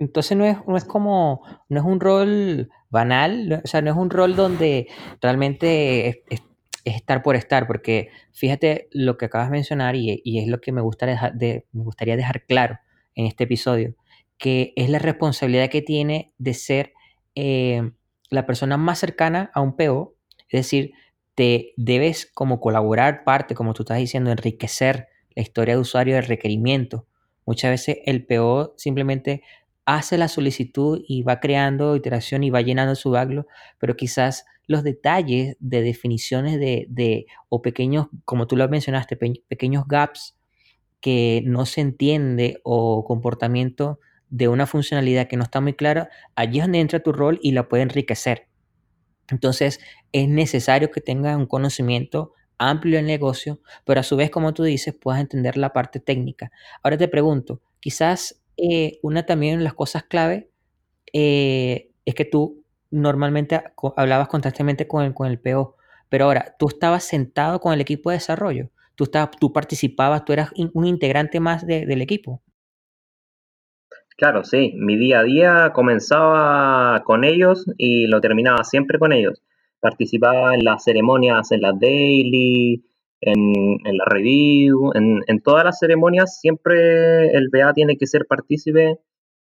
entonces 0.01 0.37
no 0.37 0.45
es, 0.45 0.59
no 0.67 0.77
es 0.77 0.85
como, 0.85 1.43
no 1.69 1.81
es 1.81 1.87
un 1.87 2.01
rol 2.01 2.69
banal, 2.91 3.63
o 3.65 3.67
sea, 3.67 3.83
no 3.83 3.91
es 3.91 3.97
un 3.97 4.11
rol 4.11 4.37
donde 4.37 4.89
realmente 5.21 6.25
es 6.29 6.43
estar 6.85 7.23
por 7.23 7.37
estar, 7.37 7.67
porque 7.67 8.11
fíjate 8.33 8.89
lo 8.93 9.17
que 9.17 9.27
acabas 9.27 9.49
de 9.49 9.53
mencionar 9.53 9.97
y, 9.97 10.23
y 10.25 10.39
es 10.39 10.47
lo 10.47 10.61
que 10.61 10.73
me, 10.73 10.81
gusta 10.81 11.07
dejar 11.07 11.35
de, 11.35 11.67
me 11.73 11.83
gustaría 11.83 12.17
dejar 12.17 12.47
claro 12.47 12.79
en 13.15 13.27
este 13.27 13.45
episodio, 13.45 13.97
que 14.39 14.73
es 14.77 14.89
la 14.89 14.99
responsabilidad 14.99 15.69
que 15.69 15.83
tiene 15.83 16.33
de 16.39 16.55
ser 16.55 16.93
eh, 17.35 17.91
la 18.31 18.47
persona 18.47 18.77
más 18.77 18.99
cercana 18.99 19.51
a 19.55 19.61
un 19.61 19.77
PO, 19.77 20.15
es 20.49 20.61
decir, 20.61 20.93
te 21.35 21.75
debes 21.77 22.27
como 22.33 22.61
colaborar 22.61 23.25
parte, 23.25 23.55
como 23.55 23.75
tú 23.75 23.83
estás 23.83 23.99
diciendo, 23.99 24.31
enriquecer 24.31 25.09
la 25.35 25.43
historia 25.43 25.75
de 25.75 25.81
usuario 25.81 26.15
del 26.15 26.25
requerimiento. 26.25 27.07
Muchas 27.47 27.71
veces 27.71 27.99
el 28.05 28.27
PO 28.27 28.75
simplemente 28.77 29.43
hace 29.87 30.19
la 30.19 30.29
solicitud 30.29 31.03
y 31.07 31.23
va 31.23 31.41
creando 31.41 31.95
iteración 31.97 32.43
y 32.43 32.51
va 32.51 32.61
llenando 32.61 32.95
su 32.97 33.11
backlog, 33.11 33.47
pero 33.79 33.97
quizás 33.97 34.45
los 34.67 34.83
detalles 34.83 35.57
de 35.61 35.83
definiciones 35.83 36.59
de, 36.59 36.87
de 36.91 37.27
o 37.49 37.63
pequeños, 37.63 38.09
como 38.25 38.49
tú 38.49 38.57
lo 38.57 38.69
mencionaste, 38.69 39.17
pe 39.17 39.45
pequeños 39.49 39.85
gaps 39.87 40.37
que 41.01 41.43
no 41.45 41.67
se 41.67 41.83
entiende 41.83 42.61
o 42.65 43.05
comportamiento 43.05 44.01
de 44.29 44.49
una 44.49 44.67
funcionalidad 44.67 45.29
que 45.29 45.37
no 45.37 45.45
está 45.45 45.61
muy 45.61 45.75
clara, 45.75 46.11
allí 46.35 46.59
es 46.59 46.65
donde 46.65 46.81
entra 46.81 47.01
tu 47.01 47.13
rol 47.13 47.39
y 47.43 47.53
la 47.53 47.69
puede 47.69 47.85
enriquecer. 47.85 48.49
Entonces 49.29 49.81
es 50.13 50.29
necesario 50.29 50.91
que 50.91 51.01
tengas 51.01 51.37
un 51.37 51.47
conocimiento 51.47 52.33
amplio 52.59 52.97
del 52.97 53.07
negocio, 53.07 53.61
pero 53.85 54.01
a 54.01 54.03
su 54.03 54.17
vez, 54.17 54.31
como 54.31 54.55
tú 54.55 54.63
dices, 54.63 54.95
puedas 54.95 55.21
entender 55.21 55.57
la 55.57 55.73
parte 55.73 56.01
técnica. 56.01 56.51
Ahora 56.83 56.97
te 56.97 57.09
pregunto, 57.09 57.61
quizás 57.81 58.43
eh, 58.57 58.99
una 59.03 59.27
también 59.27 59.59
de 59.59 59.65
las 59.65 59.75
cosas 59.75 60.05
clave 60.05 60.51
eh, 61.13 61.91
es 62.05 62.15
que 62.15 62.25
tú 62.25 62.65
normalmente 62.91 63.63
hablabas 63.97 64.29
constantemente 64.29 64.87
con 64.87 65.05
el, 65.05 65.15
con 65.15 65.29
el 65.29 65.39
PO, 65.39 65.77
pero 66.09 66.27
ahora 66.27 66.55
tú 66.59 66.69
estabas 66.69 67.05
sentado 67.05 67.61
con 67.61 67.73
el 67.73 67.81
equipo 67.81 68.11
de 68.11 68.17
desarrollo, 68.17 68.71
tú, 68.95 69.05
estabas, 69.05 69.31
tú 69.39 69.53
participabas, 69.53 70.25
tú 70.25 70.33
eras 70.33 70.51
un 70.57 70.87
integrante 70.87 71.41
más 71.41 71.67
del 71.67 72.01
equipo. 72.01 72.43
Claro, 74.17 74.45
sí, 74.45 74.73
mi 74.77 74.97
día 74.97 75.21
a 75.21 75.23
día 75.25 75.73
comenzaba 75.75 77.03
con 77.05 77.23
ellos 77.23 77.67
y 77.77 78.07
lo 78.07 78.23
terminaba 78.23 78.65
siempre 78.65 78.99
con 78.99 79.13
ellos. 79.13 79.43
Participaba 79.81 80.55
en 80.55 80.65
las 80.65 80.85
ceremonias, 80.85 81.53
en 81.53 81.61
las 81.61 81.79
daily, 81.79 82.83
en, 83.21 83.79
la 83.85 84.05
review, 84.07 84.93
en, 84.95 85.41
todas 85.43 85.65
las 85.65 85.79
ceremonias 85.79 86.39
siempre 86.41 87.29
el 87.35 87.49
BA 87.53 87.73
tiene 87.73 87.97
que 87.97 88.07
ser 88.07 88.27
partícipe 88.29 88.99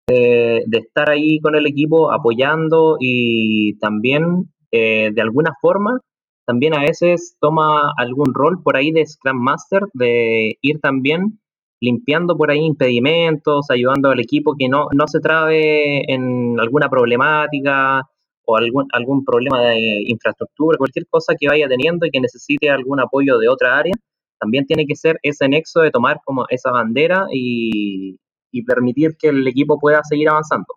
de, 0.08 0.66
estar 0.72 1.10
ahí 1.10 1.40
con 1.40 1.56
el 1.56 1.66
equipo 1.66 2.12
apoyando 2.12 2.98
y 3.00 3.78
también 3.80 4.52
eh, 4.72 5.12
de 5.14 5.22
alguna 5.22 5.54
forma 5.62 6.00
también 6.46 6.74
a 6.76 6.82
veces 6.82 7.38
toma 7.40 7.94
algún 7.98 8.34
rol 8.34 8.62
por 8.64 8.76
ahí 8.76 8.92
de 8.92 9.06
Scrum 9.06 9.38
Master, 9.38 9.84
de 9.94 10.58
ir 10.62 10.80
también 10.82 11.40
limpiando 11.80 12.36
por 12.36 12.52
ahí 12.52 12.60
impedimentos, 12.60 13.72
ayudando 13.72 14.10
al 14.10 14.20
equipo 14.20 14.56
que 14.58 14.68
no, 14.68 14.88
no 14.92 15.08
se 15.08 15.20
trabe 15.20 16.12
en 16.12 16.60
alguna 16.60 16.90
problemática 16.90 18.08
o 18.46 18.58
algún, 18.58 18.88
algún 18.94 19.24
problema 19.24 19.62
de 19.62 20.04
infraestructura, 20.08 20.78
cualquier 20.78 21.08
cosa 21.08 21.36
que 21.40 21.48
vaya 21.48 21.68
teniendo 21.68 22.06
y 22.06 22.12
que 22.12 22.20
necesite 22.20 22.70
algún 22.70 23.00
apoyo 23.00 23.38
de 23.38 23.48
otra 23.50 23.78
área, 23.78 23.94
también 24.40 24.66
tiene 24.66 24.86
que 24.86 24.96
ser 24.96 25.20
ese 25.22 25.48
nexo 25.48 25.82
de 25.82 25.92
tomar 25.92 26.20
como 26.26 26.46
esa 26.50 26.72
bandera 26.72 27.28
y, 27.32 28.18
y 28.52 28.64
permitir 28.64 29.16
que 29.18 29.30
el 29.30 29.48
equipo 29.48 29.80
pueda 29.80 30.02
seguir 30.04 30.30
avanzando. 30.30 30.76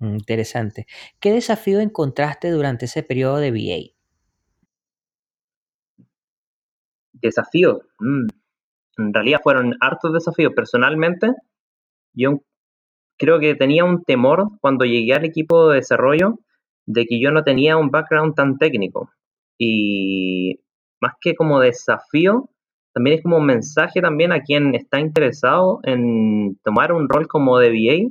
Interesante. 0.00 0.86
¿Qué 1.18 1.32
desafío 1.32 1.80
encontraste 1.80 2.50
durante 2.50 2.84
ese 2.84 3.02
periodo 3.02 3.38
de 3.38 3.50
VA? 3.50 3.94
Desafío. 7.12 7.82
Mm. 7.98 8.28
En 8.98 9.14
realidad 9.14 9.40
fueron 9.42 9.74
hartos 9.80 10.12
desafíos. 10.12 10.52
Personalmente, 10.54 11.32
yo 12.12 12.42
creo 13.18 13.40
que 13.40 13.54
tenía 13.54 13.84
un 13.84 14.04
temor 14.04 14.48
cuando 14.60 14.84
llegué 14.84 15.14
al 15.14 15.24
equipo 15.24 15.68
de 15.68 15.76
desarrollo 15.76 16.38
de 16.86 17.04
que 17.06 17.20
yo 17.20 17.30
no 17.30 17.44
tenía 17.44 17.76
un 17.76 17.90
background 17.90 18.34
tan 18.34 18.56
técnico. 18.58 19.10
Y 19.58 20.60
más 21.00 21.14
que 21.20 21.34
como 21.34 21.60
desafío, 21.60 22.48
también 22.94 23.18
es 23.18 23.22
como 23.22 23.38
un 23.38 23.46
mensaje 23.46 24.00
también 24.00 24.32
a 24.32 24.40
quien 24.40 24.74
está 24.74 25.00
interesado 25.00 25.80
en 25.84 26.58
tomar 26.64 26.92
un 26.92 27.08
rol 27.08 27.28
como 27.28 27.58
de 27.58 27.70
VA, 27.70 28.10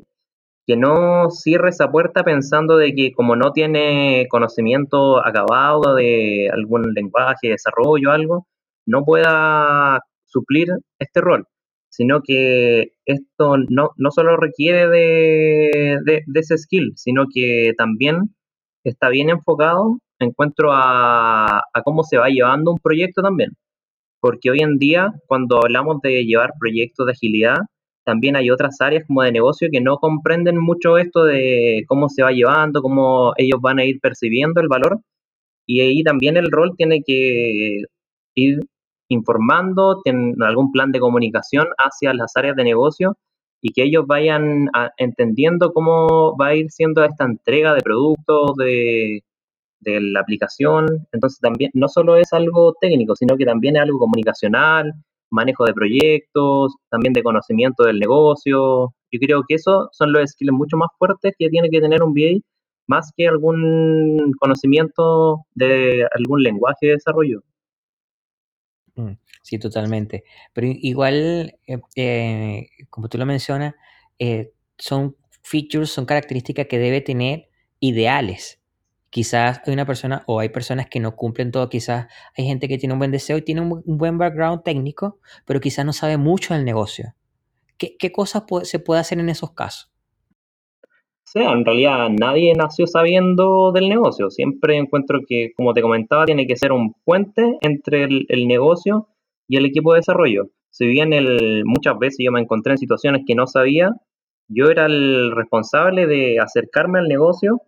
que 0.67 0.75
no 0.75 1.29
cierre 1.31 1.69
esa 1.69 1.89
puerta 1.89 2.23
pensando 2.23 2.77
de 2.77 2.93
que 2.93 3.13
como 3.13 3.35
no 3.35 3.53
tiene 3.53 4.27
conocimiento 4.29 5.25
acabado 5.25 5.95
de 5.95 6.49
algún 6.53 6.93
lenguaje, 6.93 7.49
desarrollo, 7.49 8.09
o 8.09 8.13
algo, 8.13 8.47
no 8.85 9.03
pueda 9.03 9.99
suplir 10.25 10.67
este 10.99 11.21
rol, 11.21 11.47
sino 11.97 12.21
que 12.23 12.91
esto 13.07 13.57
no, 13.69 13.89
no 13.97 14.11
solo 14.11 14.37
requiere 14.37 14.87
de, 14.87 15.97
de, 16.05 16.39
ese 16.39 16.55
skill, 16.59 16.93
sino 16.95 17.25
que 17.33 17.73
también 17.75 18.35
está 18.83 19.09
bien 19.09 19.31
enfocado, 19.31 19.97
encuentro 20.19 20.71
a, 20.73 21.57
a 21.57 21.81
cómo 21.83 22.03
se 22.03 22.17
va 22.17 22.29
llevando 22.29 22.71
un 22.71 22.77
proyecto 22.77 23.23
también. 23.23 23.53
Porque 24.21 24.51
hoy 24.51 24.59
en 24.61 24.77
día, 24.77 25.11
cuando 25.25 25.57
hablamos 25.57 25.99
de 26.03 26.23
llevar 26.23 26.51
proyectos 26.59 27.07
de 27.07 27.13
agilidad, 27.13 27.57
también 28.05 28.35
hay 28.35 28.51
otras 28.51 28.79
áreas 28.79 29.03
como 29.07 29.23
de 29.23 29.31
negocio 29.31 29.69
que 29.71 29.81
no 29.81 29.97
comprenden 29.97 30.59
mucho 30.59 30.99
esto 30.99 31.25
de 31.25 31.83
cómo 31.87 32.09
se 32.09 32.21
va 32.21 32.31
llevando, 32.31 32.83
cómo 32.83 33.33
ellos 33.37 33.59
van 33.59 33.79
a 33.79 33.85
ir 33.85 33.99
percibiendo 33.99 34.61
el 34.61 34.67
valor. 34.67 34.99
Y 35.65 35.81
ahí 35.81 36.03
también 36.03 36.37
el 36.37 36.51
rol 36.51 36.75
tiene 36.77 37.01
que 37.03 37.81
ir 38.35 38.59
informando, 39.09 40.01
tienen 40.03 40.35
algún 40.41 40.71
plan 40.71 40.91
de 40.91 40.99
comunicación 40.99 41.67
hacia 41.77 42.13
las 42.13 42.35
áreas 42.35 42.55
de 42.55 42.63
negocio 42.63 43.17
y 43.61 43.71
que 43.73 43.83
ellos 43.83 44.05
vayan 44.07 44.69
entendiendo 44.97 45.73
cómo 45.73 46.37
va 46.37 46.47
a 46.47 46.55
ir 46.55 46.69
siendo 46.69 47.03
esta 47.03 47.25
entrega 47.25 47.73
de 47.73 47.81
productos, 47.81 48.55
de, 48.57 49.23
de 49.81 50.01
la 50.01 50.21
aplicación. 50.21 51.07
Entonces 51.11 51.39
también 51.39 51.71
no 51.73 51.87
solo 51.87 52.17
es 52.17 52.33
algo 52.33 52.73
técnico, 52.79 53.15
sino 53.15 53.37
que 53.37 53.45
también 53.45 53.75
es 53.75 53.83
algo 53.83 53.99
comunicacional, 53.99 54.93
manejo 55.29 55.65
de 55.65 55.73
proyectos, 55.73 56.75
también 56.89 57.13
de 57.13 57.23
conocimiento 57.23 57.83
del 57.83 57.99
negocio. 57.99 58.93
Yo 59.11 59.19
creo 59.19 59.43
que 59.47 59.55
esos 59.55 59.89
son 59.91 60.11
los 60.13 60.29
skills 60.31 60.51
mucho 60.53 60.77
más 60.77 60.89
fuertes 60.97 61.33
que 61.37 61.49
tiene 61.49 61.69
que 61.69 61.81
tener 61.81 62.03
un 62.03 62.13
VA, 62.13 62.39
más 62.87 63.11
que 63.15 63.27
algún 63.27 64.33
conocimiento 64.39 65.45
de 65.55 66.07
algún 66.15 66.43
lenguaje 66.43 66.87
de 66.87 66.93
desarrollo. 66.93 67.41
Mm, 68.97 69.13
sí, 69.43 69.59
totalmente. 69.59 70.23
Pero 70.53 70.67
igual, 70.67 71.59
eh, 71.67 71.79
eh, 71.95 72.67
como 72.89 73.07
tú 73.09 73.17
lo 73.17 73.25
mencionas, 73.25 73.75
eh, 74.19 74.51
son 74.77 75.15
features, 75.43 75.91
son 75.91 76.05
características 76.05 76.65
que 76.67 76.79
debe 76.79 77.01
tener 77.01 77.49
ideales. 77.79 78.59
Quizás 79.11 79.61
hay 79.65 79.73
una 79.73 79.85
persona 79.85 80.23
o 80.27 80.39
hay 80.39 80.49
personas 80.49 80.87
que 80.89 80.99
no 80.99 81.15
cumplen 81.15 81.51
todo, 81.51 81.69
quizás 81.69 82.07
hay 82.35 82.45
gente 82.45 82.67
que 82.67 82.77
tiene 82.77 82.93
un 82.93 82.99
buen 82.99 83.11
deseo 83.11 83.37
y 83.37 83.43
tiene 83.43 83.61
un, 83.61 83.83
buen 83.85 84.17
background 84.17 84.63
técnico, 84.63 85.19
pero 85.45 85.59
quizás 85.61 85.85
no 85.85 85.93
sabe 85.93 86.17
mucho 86.17 86.53
del 86.53 86.65
negocio. 86.65 87.15
¿Qué, 87.77 87.97
qué 87.97 88.11
cosas 88.11 88.43
se 88.63 88.79
puede 88.79 89.01
hacer 89.01 89.19
en 89.19 89.29
esos 89.29 89.53
casos? 89.53 89.91
Sí, 91.27 91.39
en 91.39 91.65
realidad 91.65 92.07
nadie 92.09 92.53
nació 92.53 92.87
sabiendo 92.87 93.73
del 93.73 93.89
negocio. 93.89 94.29
Siempre 94.29 94.77
encuentro 94.77 95.19
que, 95.27 95.51
como 95.57 95.73
te 95.73 95.81
comentaba, 95.81 96.25
tiene 96.25 96.47
que 96.47 96.55
ser 96.55 96.71
un 96.71 96.93
puente 97.03 97.57
entre 97.59 98.05
el, 98.05 98.47
negocio 98.47 99.09
y 99.45 99.57
el 99.57 99.65
equipo 99.65 99.91
de 99.91 99.99
desarrollo. 99.99 100.45
Si 100.69 100.87
bien 100.87 101.11
el, 101.11 101.63
muchas 101.65 101.99
veces 101.99 102.19
yo 102.23 102.31
me 102.31 102.39
encontré 102.39 102.71
en 102.71 102.77
situaciones 102.77 103.23
que 103.27 103.35
no 103.35 103.45
sabía, 103.45 103.91
yo 104.47 104.67
era 104.69 104.85
el 104.85 105.31
responsable 105.35 106.07
de 106.07 106.39
acercarme 106.39 106.99
al 106.99 107.09
negocio, 107.09 107.61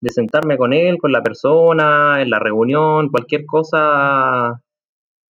de 0.00 0.10
sentarme 0.10 0.56
con 0.56 0.72
él, 0.72 0.98
con 0.98 1.12
la 1.12 1.22
persona, 1.22 2.20
en 2.20 2.30
la 2.30 2.40
reunión, 2.40 3.10
cualquier 3.10 3.46
cosa 3.46 4.60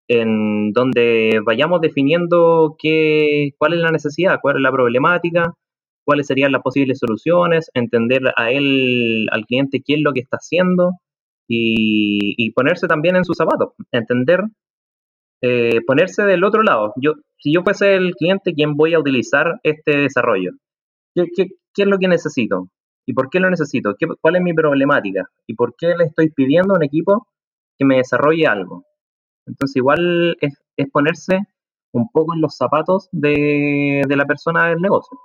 en 0.09 0.73
donde 0.73 1.39
vayamos 1.45 1.83
definiendo 1.83 2.77
qué, 2.79 3.51
cuál 3.59 3.75
es 3.75 3.81
la 3.81 3.91
necesidad, 3.91 4.39
cuál 4.41 4.57
es 4.57 4.63
la 4.63 4.73
problemática, 4.73 5.55
cuáles 6.05 6.27
serían 6.27 6.53
las 6.53 6.63
posibles 6.63 6.99
soluciones, 6.99 7.71
entender 7.75 8.23
a 8.37 8.51
él, 8.51 9.27
al 9.31 9.45
cliente, 9.47 9.83
qué 9.85 9.95
es 9.95 10.01
lo 10.01 10.13
que 10.13 10.21
está 10.21 10.37
haciendo 10.37 10.93
y, 11.49 12.51
ponerse 12.53 12.87
también 12.87 13.17
en 13.17 13.25
sus 13.25 13.37
zapatos, 13.37 13.73
entender, 13.93 14.41
eh, 15.43 15.81
ponerse 15.87 16.23
del 16.23 16.45
otro 16.45 16.63
lado. 16.63 16.93
Yo, 16.97 17.15
si 17.39 17.53
yo 17.53 17.63
fuese 17.63 17.97
el 17.97 18.15
cliente, 18.15 18.55
¿quién 18.55 18.77
voy 18.77 18.95
a 18.95 18.99
utilizar 18.99 19.61
este 19.63 19.99
desarrollo? 19.99 20.53
¿Qué, 21.15 21.25
es 21.77 21.87
lo 21.87 21.99
que 21.99 22.09
necesito? 22.09 22.69
¿Y 23.07 23.13
por 23.13 23.29
qué 23.31 23.41
lo 23.41 23.51
necesito? 23.51 23.95
¿Qué, 23.99 24.07
¿Cuál 24.21 24.37
es 24.37 24.43
mi 24.43 24.55
problemática? 24.55 25.29
¿Y 25.47 25.55
por 25.55 25.75
qué 25.77 25.95
le 25.97 26.05
estoy 26.05 26.31
pidiendo 26.31 26.75
a 26.75 26.79
un 26.79 26.85
equipo 26.85 27.27
que 27.79 27.85
me 27.85 27.97
desarrolle 27.97 28.47
algo? 28.47 28.85
Entonces 29.47 29.77
igual 29.77 30.37
es, 30.41 30.59
ponerse 30.91 31.41
un 31.93 32.09
poco 32.11 32.35
en 32.35 32.41
los 32.41 32.57
zapatos 32.57 33.09
de 33.13 34.03
la 34.09 34.25
persona 34.25 34.69
del 34.69 34.81
negocio. 34.81 35.19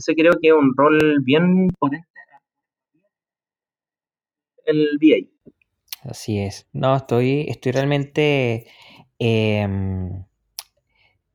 Ese 0.00 0.14
creo 0.14 0.32
que 0.40 0.48
es 0.48 0.54
un 0.54 0.72
rol 0.74 0.98
bien 1.22 1.68
potente 1.78 2.08
el 4.64 4.98
VA. 4.98 5.28
Así 6.08 6.38
es. 6.38 6.66
No, 6.72 6.96
estoy, 6.96 7.44
estoy 7.50 7.72
realmente 7.72 8.66
em, 9.18 10.24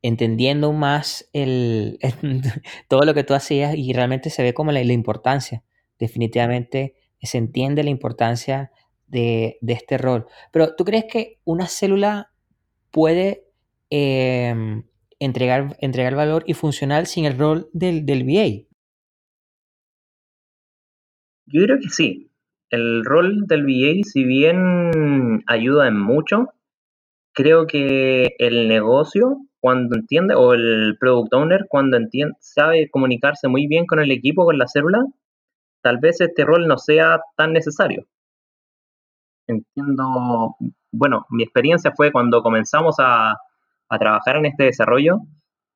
entendiendo 0.02 0.72
más 0.72 1.30
el, 1.32 2.00
todo 2.88 3.02
lo 3.02 3.14
que 3.14 3.22
tú 3.22 3.34
hacías 3.34 3.76
y 3.76 3.92
realmente 3.92 4.30
se 4.30 4.42
ve 4.42 4.52
como 4.52 4.72
la, 4.72 4.80
importancia. 4.80 5.62
Definitivamente 6.00 6.96
se 7.22 7.38
entiende 7.38 7.84
la 7.84 7.90
importancia 7.90 8.72
de, 9.06 9.58
este 9.64 9.96
rol. 9.96 10.26
Pero 10.50 10.74
¿tú 10.74 10.84
crees 10.84 11.04
que 11.04 11.38
una 11.44 11.68
célula 11.68 12.32
puede 12.90 13.46
em, 13.90 14.82
entregar, 15.18 15.76
entregar 15.80 16.14
valor 16.14 16.44
y 16.46 16.54
funcional 16.54 17.06
sin 17.06 17.24
el 17.24 17.38
rol 17.38 17.68
del, 17.72 18.06
del 18.06 18.24
VA? 18.24 18.66
Yo 21.46 21.62
creo 21.62 21.78
que 21.80 21.88
sí. 21.88 22.30
El 22.70 23.04
rol 23.04 23.46
del 23.46 23.64
VA, 23.64 24.02
si 24.02 24.24
bien 24.24 25.42
ayuda 25.46 25.86
en 25.88 25.98
mucho, 25.98 26.48
creo 27.32 27.66
que 27.66 28.34
el 28.38 28.66
negocio, 28.66 29.36
cuando 29.60 29.96
entiende, 29.96 30.34
o 30.34 30.52
el 30.54 30.96
product 30.98 31.32
owner, 31.34 31.66
cuando 31.68 31.96
entiende, 31.96 32.34
sabe 32.40 32.90
comunicarse 32.90 33.46
muy 33.48 33.66
bien 33.68 33.86
con 33.86 34.00
el 34.00 34.10
equipo, 34.10 34.44
con 34.44 34.58
la 34.58 34.66
célula, 34.66 35.04
tal 35.82 35.98
vez 35.98 36.20
este 36.20 36.44
rol 36.44 36.66
no 36.66 36.78
sea 36.78 37.20
tan 37.36 37.52
necesario. 37.52 38.06
Entiendo, 39.46 40.56
bueno, 40.90 41.26
mi 41.30 41.44
experiencia 41.44 41.92
fue 41.96 42.10
cuando 42.10 42.42
comenzamos 42.42 42.96
a, 42.98 43.36
a 43.88 43.98
trabajar 43.98 44.36
en 44.36 44.46
este 44.46 44.64
desarrollo, 44.64 45.18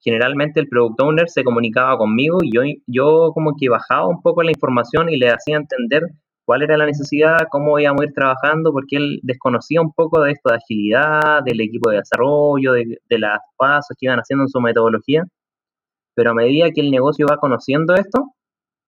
generalmente 0.00 0.60
el 0.60 0.68
product 0.68 1.00
owner 1.00 1.28
se 1.28 1.44
comunicaba 1.44 1.96
conmigo 1.98 2.38
y 2.42 2.54
yo, 2.54 2.62
yo 2.86 3.32
como 3.34 3.54
que 3.58 3.68
bajaba 3.68 4.08
un 4.08 4.22
poco 4.22 4.42
la 4.42 4.50
información 4.50 5.10
y 5.10 5.18
le 5.18 5.30
hacía 5.30 5.56
entender 5.56 6.02
cuál 6.44 6.62
era 6.62 6.76
la 6.76 6.86
necesidad, 6.86 7.46
cómo 7.50 7.78
íbamos 7.78 8.00
a 8.00 8.04
ir 8.06 8.12
trabajando, 8.12 8.72
porque 8.72 8.96
él 8.96 9.20
desconocía 9.22 9.80
un 9.80 9.92
poco 9.92 10.22
de 10.22 10.32
esto 10.32 10.50
de 10.50 10.56
agilidad, 10.56 11.44
del 11.44 11.60
equipo 11.60 11.90
de 11.90 11.98
desarrollo, 11.98 12.72
de, 12.72 12.98
de 13.08 13.18
las 13.18 13.38
pasos 13.56 13.96
que 13.98 14.06
iban 14.06 14.18
haciendo 14.18 14.44
en 14.44 14.48
su 14.48 14.60
metodología. 14.60 15.24
Pero 16.16 16.32
a 16.32 16.34
medida 16.34 16.70
que 16.74 16.80
el 16.80 16.90
negocio 16.90 17.26
va 17.30 17.36
conociendo 17.36 17.94
esto, 17.94 18.34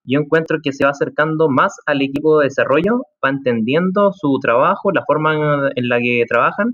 yo 0.04 0.18
encuentro 0.18 0.58
que 0.62 0.72
se 0.72 0.84
va 0.84 0.90
acercando 0.90 1.48
más 1.48 1.76
al 1.86 2.02
equipo 2.02 2.40
de 2.40 2.46
desarrollo, 2.46 3.02
va 3.24 3.30
entendiendo 3.30 4.12
su 4.12 4.38
trabajo, 4.40 4.90
la 4.90 5.04
forma 5.06 5.70
en 5.76 5.88
la 5.88 5.98
que 6.00 6.24
trabajan, 6.28 6.72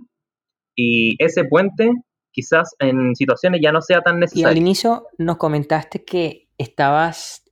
y 0.74 1.22
ese 1.22 1.44
puente 1.44 1.92
quizás 2.30 2.74
en 2.78 3.14
situaciones 3.14 3.60
ya 3.62 3.72
no 3.72 3.80
sea 3.80 4.00
tan 4.00 4.20
necesario. 4.20 4.48
Y 4.48 4.50
al 4.50 4.58
inicio 4.58 5.06
nos 5.18 5.36
comentaste 5.36 6.04
que 6.04 6.48
estabas 6.58 7.44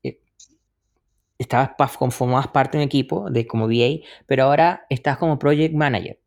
estabas 1.39 1.97
conformabas 1.99 2.49
parte 2.49 2.79
de 2.79 2.85
un 2.85 2.87
equipo 2.87 3.31
de 3.31 3.47
como 3.47 3.67
VA, 3.67 4.07
pero 4.27 4.45
ahora 4.45 4.87
estás 4.89 5.19
como 5.19 5.39
project 5.39 5.75
manager. 5.75 6.19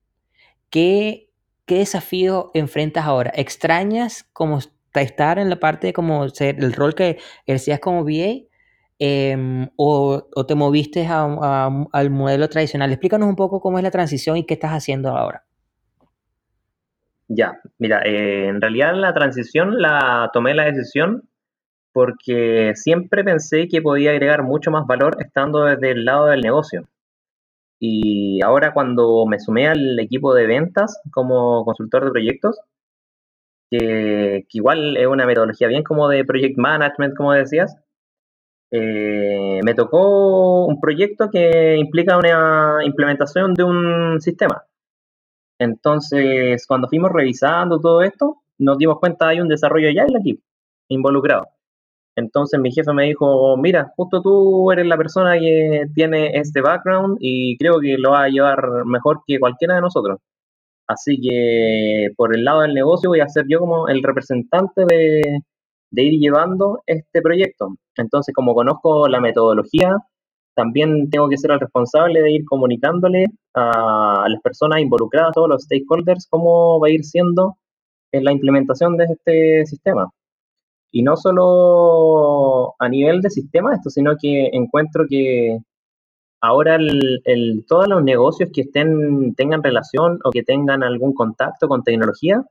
¿Qué, 0.69 1.29
qué 1.65 1.79
desafío 1.79 2.51
enfrentas 2.53 3.05
ahora? 3.05 3.31
¿Extrañas 3.35 4.23
como 4.33 4.59
estar 4.93 5.39
en 5.39 5.49
la 5.49 5.59
parte 5.59 5.87
de 5.87 5.93
como 5.93 6.29
ser 6.29 6.63
el 6.63 6.73
rol 6.73 6.93
que 6.95 7.17
ejercías 7.45 7.79
como 7.79 8.03
VA? 8.03 8.45
Em, 9.01 9.69
o, 9.77 10.21
te 10.45 10.55
moviste 10.55 11.07
al 11.07 12.09
modelo 12.09 12.49
tradicional? 12.49 12.91
Explícanos 12.91 13.29
un 13.29 13.35
poco 13.35 13.61
cómo 13.61 13.77
es 13.79 13.83
la 13.83 13.91
transición 13.91 14.37
y 14.37 14.45
qué 14.45 14.55
estás 14.55 14.71
haciendo 14.71 15.15
ahora. 15.15 15.45
Ya, 17.29 17.59
mira, 17.77 18.01
eh, 18.05 18.47
en 18.47 18.59
realidad 18.59 18.95
la 18.95 19.13
transición 19.13 19.79
la 19.81 20.31
tomé 20.33 20.55
la 20.55 20.65
decisión 20.65 21.29
porque 21.93 22.73
siempre 22.75 23.23
pensé 23.23 23.67
que 23.67 23.81
podía 23.81 24.11
agregar 24.11 24.43
mucho 24.43 24.71
más 24.71 24.87
valor 24.87 25.17
estando 25.19 25.65
desde 25.65 25.91
el 25.91 26.05
lado 26.05 26.27
del 26.27 26.41
negocio. 26.41 26.87
Y 27.79 28.41
ahora 28.43 28.73
cuando 28.73 29.25
me 29.27 29.39
sumé 29.39 29.67
al 29.67 29.99
equipo 29.99 30.33
de 30.33 30.47
ventas 30.47 30.99
como 31.11 31.63
consultor 31.65 32.05
de 32.05 32.11
proyectos, 32.11 32.59
que, 33.69 34.45
igual 34.51 34.97
es 34.97 35.07
una 35.07 35.25
metodología 35.25 35.67
bien 35.67 35.83
como 35.83 36.09
de 36.09 36.25
project 36.25 36.57
management, 36.57 37.15
como 37.15 37.33
decías, 37.33 37.77
eh, 38.71 39.59
me 39.63 39.73
tocó 39.75 40.65
un 40.65 40.79
proyecto 40.81 41.29
que 41.31 41.77
implica 41.77 42.17
una 42.17 42.79
implementación 42.83 43.53
de 43.53 43.63
un 43.63 44.21
sistema. 44.21 44.63
Entonces, 45.59 46.65
cuando 46.67 46.87
fuimos 46.87 47.11
revisando 47.11 47.79
todo 47.79 48.01
esto, 48.01 48.37
nos 48.57 48.77
dimos 48.77 48.99
cuenta 48.99 49.27
hay 49.29 49.41
un 49.41 49.47
desarrollo 49.49 49.89
ya 49.91 50.03
en 50.03 50.09
el 50.09 50.21
equipo 50.21 50.43
involucrado. 50.89 51.47
Entonces 52.15 52.59
mi 52.59 52.71
jefe 52.71 52.93
me 52.93 53.05
dijo, 53.05 53.55
mira, 53.57 53.93
justo 53.95 54.21
tú 54.21 54.71
eres 54.71 54.85
la 54.87 54.97
persona 54.97 55.39
que 55.39 55.85
tiene 55.95 56.37
este 56.37 56.61
background 56.61 57.17
y 57.21 57.57
creo 57.57 57.79
que 57.79 57.97
lo 57.97 58.11
va 58.11 58.23
a 58.23 58.29
llevar 58.29 58.85
mejor 58.85 59.21
que 59.25 59.39
cualquiera 59.39 59.75
de 59.75 59.81
nosotros. 59.81 60.19
Así 60.87 61.19
que 61.21 62.09
por 62.17 62.35
el 62.35 62.43
lado 62.43 62.61
del 62.61 62.73
negocio 62.73 63.09
voy 63.09 63.21
a 63.21 63.29
ser 63.29 63.45
yo 63.47 63.59
como 63.59 63.87
el 63.87 64.03
representante 64.03 64.85
de, 64.87 65.39
ir 65.91 66.19
llevando 66.19 66.81
este 66.87 67.21
proyecto. 67.21 67.75
Entonces, 67.97 68.33
como 68.35 68.55
conozco 68.55 69.07
la 69.07 69.21
metodología, 69.21 69.95
también 70.59 71.09
tengo 71.09 71.29
que 71.29 71.37
ser 71.37 71.51
el 71.51 71.59
responsable 71.61 72.21
de 72.21 72.31
ir 72.31 72.43
comunicándole 72.43 73.27
a 73.53 74.25
las 74.27 74.41
personas 74.41 74.81
involucradas, 74.81 75.29
a 75.29 75.31
todos 75.31 75.47
los 75.47 75.63
stakeholders, 75.63 76.27
cómo 76.29 76.81
va 76.81 76.87
a 76.89 76.91
ir 76.91 77.05
siendo 77.05 77.55
en 78.11 78.25
la 78.25 78.33
implementación 78.33 78.97
de 78.97 79.05
este 79.05 79.65
sistema. 79.65 80.11
Y 80.91 81.01
no 81.03 81.15
solo 81.15 82.75
a 82.77 82.89
nivel 82.89 83.21
de 83.21 83.29
sistema 83.29 83.73
esto, 83.73 83.89
sino 83.89 84.15
que 84.21 84.49
encuentro 84.51 85.05
que 85.09 85.59
ahora 86.41 86.77
todos 87.65 87.87
los 87.87 88.03
negocios 88.03 88.49
que 88.53 88.61
estén 88.61 89.33
tengan 89.35 89.63
relación 89.63 90.19
o 90.25 90.29
que 90.31 90.43
tengan 90.43 90.83
algún 90.83 91.13
contacto 91.13 91.69
con 91.69 91.83
tecnología 91.83 92.43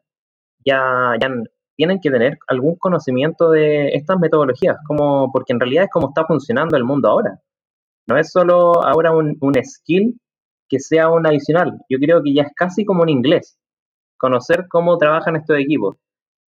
ya, 0.65 1.13
ya 1.21 1.29
tienen 1.77 2.01
que 2.01 2.11
tener 2.11 2.39
algún 2.49 2.77
conocimiento 2.77 3.51
de 3.51 3.89
estas 3.89 4.19
metodologías, 4.19 4.79
como, 4.87 5.31
porque 5.31 5.53
en 5.53 5.61
realidad 5.61 5.85
es 5.85 5.91
como 5.91 6.09
está 6.09 6.25
funcionando 6.25 6.75
el 6.77 6.85
mundo 6.85 7.09
ahora. 7.11 7.39
No 8.09 8.19
es 8.19 8.31
solo 8.33 8.85
ahora 8.85 9.13
un, 9.13 9.37
un 9.41 9.55
skill 9.63 10.19
que 10.69 10.81
sea 10.81 11.09
un 11.11 11.27
adicional. 11.27 11.79
Yo 11.89 11.99
creo 11.99 12.23
que 12.23 12.35
ya 12.35 12.43
es 12.43 12.53
casi 12.55 12.85
como 12.85 13.03
un 13.03 13.09
inglés. 13.09 13.59
Conocer 14.19 14.67
cómo 14.69 14.99
trabajan 14.99 15.37
estos 15.37 15.59
equipos 15.59 15.97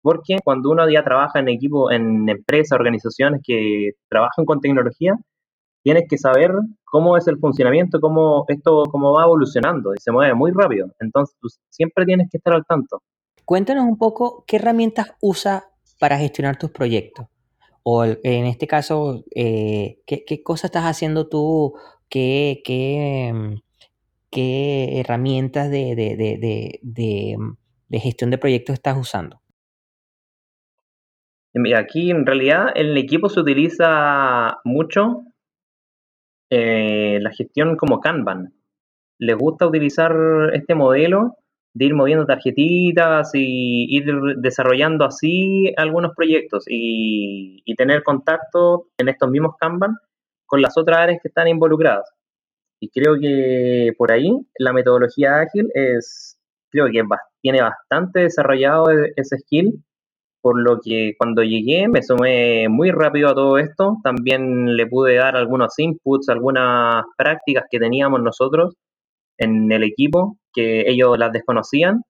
porque 0.07 0.37
cuando 0.45 0.71
uno 0.71 0.88
ya 0.88 1.03
trabaja 1.03 1.40
en 1.40 1.49
equipo, 1.49 1.90
en 1.90 2.29
empresas, 2.29 2.79
organizaciones 2.79 3.40
que 3.45 3.90
trabajan 4.09 4.45
con 4.45 4.61
tecnología, 4.61 5.16
tienes 5.83 6.05
que 6.09 6.16
saber 6.16 6.53
cómo 6.85 7.16
es 7.16 7.27
el 7.27 7.38
funcionamiento, 7.40 7.99
cómo 8.01 8.45
esto 8.47 8.85
cómo 8.88 9.14
va 9.14 9.25
evolucionando 9.25 9.92
y 9.95 10.01
se 10.01 10.12
mueve 10.12 10.33
muy 10.35 10.53
rápido. 10.53 10.87
Entonces, 11.01 11.37
tú 11.40 11.49
siempre 11.71 12.05
tienes 12.05 12.29
que 12.31 12.37
estar 12.37 12.55
al 12.55 12.64
tanto. 12.64 13.03
Cuéntanos 13.45 13.85
un 13.85 13.99
poco 13.99 14.45
qué 14.47 14.59
herramientas 14.59 15.09
usa 15.21 15.64
para 15.99 16.19
gestionar 16.19 16.57
tus 16.57 16.71
proyectos. 16.71 17.27
O 17.88 18.05
en 18.05 18.46
este 18.46 18.66
caso, 18.66 19.22
eh, 19.33 20.01
¿qué, 20.07 20.42
cosas 20.42 20.64
estás 20.64 20.87
haciendo 20.87 21.29
tú? 21.29 21.75
¿Qué, 22.09 22.61
qué, 22.64 23.62
qué 24.29 24.99
herramientas 24.99 25.70
de, 25.70 25.94
de 26.83 28.01
gestión 28.01 28.31
de 28.31 28.38
proyectos 28.38 28.75
estás 28.75 28.99
usando? 28.99 29.40
Aquí 31.77 32.11
en 32.11 32.27
realidad 32.27 32.72
en 32.75 32.87
el 32.87 32.99
equipo 32.99 33.29
se 33.29 33.40
utiliza 33.40 34.59
mucho 34.64 35.22
eh, 36.51 37.18
la 37.20 37.31
gestión 37.31 37.77
como 37.77 38.01
Kanban. 38.01 38.53
Les 39.18 39.37
gusta 39.37 39.66
utilizar 39.66 40.12
este 40.53 40.75
modelo 40.75 41.37
de 41.77 41.85
ir 41.85 41.95
moviendo 41.95 42.25
tarjetitas 42.25 43.33
y 43.35 43.87
ir 43.95 44.07
desarrollando 44.39 45.05
así 45.05 45.75
algunos 45.77 46.12
proyectos 46.17 46.65
y, 46.67 47.62
y 47.67 47.75
tener 47.75 48.03
contacto 48.03 48.87
en 48.97 49.11
estos 49.11 49.31
mismos 49.31 49.57
Kanban 49.61 49.95
con 50.47 50.62
las 50.62 50.79
otras 50.79 51.01
áreas 51.01 51.19
que 51.21 51.29
están 51.29 51.49
involucradas. 51.49 52.11
Y 52.81 52.89
creo 52.89 53.17
que 53.21 53.93
por 53.99 54.11
ahí 54.11 54.31
la 54.59 54.73
metodología 54.73 55.41
ágil 55.41 55.69
es, 55.75 56.39
creo 56.71 56.87
que 56.87 57.03
tiene 57.43 57.61
bastante 57.61 58.21
desarrollado 58.21 58.91
e-, 58.91 59.12
ese 59.17 59.37
skill 59.39 59.85
por 60.41 60.59
lo 60.59 60.81
que 60.81 61.12
cuando 61.19 61.43
llegué 61.43 61.89
me 61.89 62.03
sumé 62.03 62.69
muy 62.71 62.91
rápido 62.91 63.29
a 63.29 63.35
todo 63.35 63.59
esto. 63.59 63.99
También 64.03 64.77
le 64.77 64.87
pude 64.87 65.17
dar 65.17 65.37
algunos 65.37 65.79
inputs, 65.79 66.31
algunas 66.31 67.05
prácticas 67.19 67.65
que 67.71 67.79
teníamos 67.79 68.23
nosotros 68.23 68.77
en 69.37 69.71
el 69.73 69.83
equipo, 69.83 70.39
que 70.57 70.90
ellos 70.90 71.16
las 71.19 71.31
desconocían, 71.33 72.03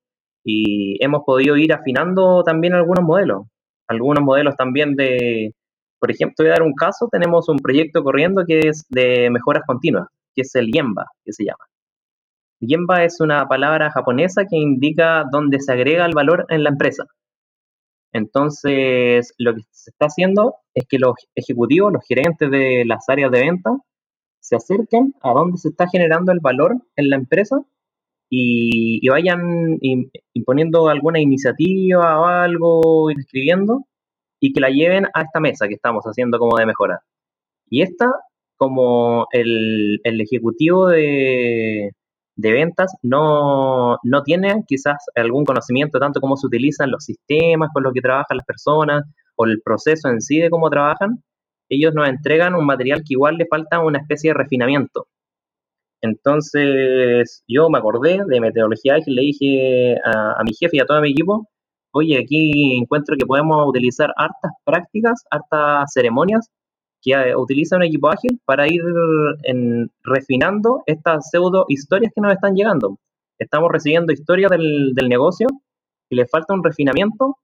y 0.45 1.03
hemos 1.05 1.23
podido 1.27 1.57
ir 1.57 1.73
afinando 1.73 2.45
también 2.45 2.75
algunos 2.75 3.05
modelos. 3.05 3.43
Algunos 3.89 4.25
modelos 4.25 4.57
también 4.57 4.95
de, 4.95 5.53
por 5.99 6.11
ejemplo, 6.11 6.37
voy 6.39 6.49
a 6.49 6.53
dar 6.53 6.63
un 6.63 6.75
caso, 6.75 7.09
tenemos 7.11 7.49
un 7.49 7.59
proyecto 7.59 8.05
corriendo 8.05 8.45
que 8.47 8.69
es 8.69 8.87
de 8.89 9.29
mejoras 9.31 9.65
continuas, 9.67 10.07
que 10.35 10.43
es 10.43 10.55
el 10.55 10.71
Yemba, 10.71 11.07
que 11.25 11.33
se 11.33 11.45
llama. 11.45 11.65
Yemba 12.61 13.05
es 13.05 13.21
una 13.21 13.47
palabra 13.49 13.91
japonesa 13.91 14.45
que 14.49 14.57
indica 14.57 15.25
dónde 15.31 15.61
se 15.61 15.73
agrega 15.73 16.07
el 16.07 16.15
valor 16.15 16.47
en 16.49 16.63
la 16.63 16.71
empresa. 16.71 17.05
Entonces, 18.13 19.35
lo 19.39 19.55
que 19.55 19.63
se 19.71 19.91
está 19.91 20.07
haciendo 20.07 20.55
es 20.75 20.87
que 20.89 20.99
los 20.99 21.15
ejecutivos, 21.35 21.93
los 21.93 22.07
gerentes 22.07 22.51
de 22.51 22.85
las 22.87 23.09
áreas 23.09 23.31
de 23.31 23.41
venta, 23.41 23.71
se 24.41 24.57
acerquen 24.57 25.13
a 25.23 25.33
donde 25.33 25.59
se 25.59 25.71
está 25.71 25.89
generando 25.89 26.31
el 26.33 26.41
valor 26.41 26.77
en 26.95 27.11
la 27.11 27.17
empresa 27.17 27.57
y, 28.31 29.09
vayan 29.09 29.79
imponiendo 30.35 30.89
alguna 30.89 31.21
iniciativa 31.21 32.21
o 32.21 32.25
algo, 32.27 33.11
y 33.11 33.15
escribiendo, 33.19 33.85
y 34.41 34.53
que 34.53 34.61
la 34.61 34.71
lleven 34.71 35.07
a 35.15 35.23
esta 35.23 35.41
mesa 35.41 35.69
que 35.69 35.75
estamos 35.75 36.05
haciendo 36.05 36.39
como 36.39 36.59
de 36.59 36.67
mejora. 36.67 37.01
Y 37.71 37.83
esta, 37.83 38.11
como 38.57 39.27
el 39.33 40.01
ejecutivo 40.05 40.89
de, 40.89 41.93
de 42.37 42.53
ventas 42.53 42.95
no, 43.03 43.97
no 44.03 44.23
tienen 44.23 44.65
quizás 44.67 44.97
algún 45.15 45.45
conocimiento 45.45 45.99
tanto 45.99 46.21
cómo 46.21 46.37
se 46.37 46.47
utilizan 46.47 46.91
los 46.91 47.05
sistemas 47.05 47.71
con 47.73 47.83
los 47.83 47.93
que 47.93 48.03
trabajan 48.03 48.37
las 48.37 48.47
personas 48.47 49.05
o 49.37 49.47
el 49.47 49.61
proceso 49.65 50.09
en 50.09 50.21
sí 50.21 50.39
de 50.39 50.51
cómo 50.51 50.71
trabajan, 50.71 51.23
ellos 51.69 51.95
nos 51.95 52.09
entregan 52.09 52.55
un 52.55 52.65
material 52.65 53.01
que 53.01 53.15
igual 53.15 53.37
le 53.37 53.47
falta 53.47 53.81
una 53.81 53.99
especie 53.99 54.31
de 54.31 54.35
refinamiento. 54.35 55.09
Entonces 56.03 57.43
yo 57.49 57.69
me 57.71 57.79
acordé 57.79 58.21
de 58.27 58.41
metodología 58.41 58.99
y 59.05 59.11
le 59.13 59.23
dije 59.23 59.97
a, 60.05 60.43
mi 60.45 60.53
jefe 60.55 60.77
y 60.77 60.81
a 60.81 60.87
todo 60.87 61.01
mi 61.01 61.11
equipo, 61.11 61.49
oye, 61.93 62.19
aquí 62.19 62.77
encuentro 62.77 63.17
que 63.19 63.27
podemos 63.27 63.67
utilizar 63.69 64.13
hartas 64.17 64.53
prácticas, 64.65 65.25
hartas 65.31 65.91
ceremonias 65.93 66.51
que 67.03 67.13
eh, 67.13 67.37
utiliza 67.37 67.77
un 67.77 67.85
equipo 67.85 68.09
ágil 68.09 68.41
para 68.45 68.67
ir 68.69 68.83
en, 69.45 69.91
refinando 70.03 70.83
estas 70.87 71.31
pseudo 71.31 71.65
historias 71.69 72.13
que 72.15 72.21
nos 72.21 72.33
están 72.33 72.55
llegando. 72.55 72.99
Estamos 73.39 73.71
recibiendo 73.71 74.13
historias 74.13 74.51
del, 74.51 74.95
negocio 75.09 75.49
y 76.11 76.17
le 76.17 76.27
falta 76.27 76.55
un 76.55 76.65
refinamiento 76.65 77.37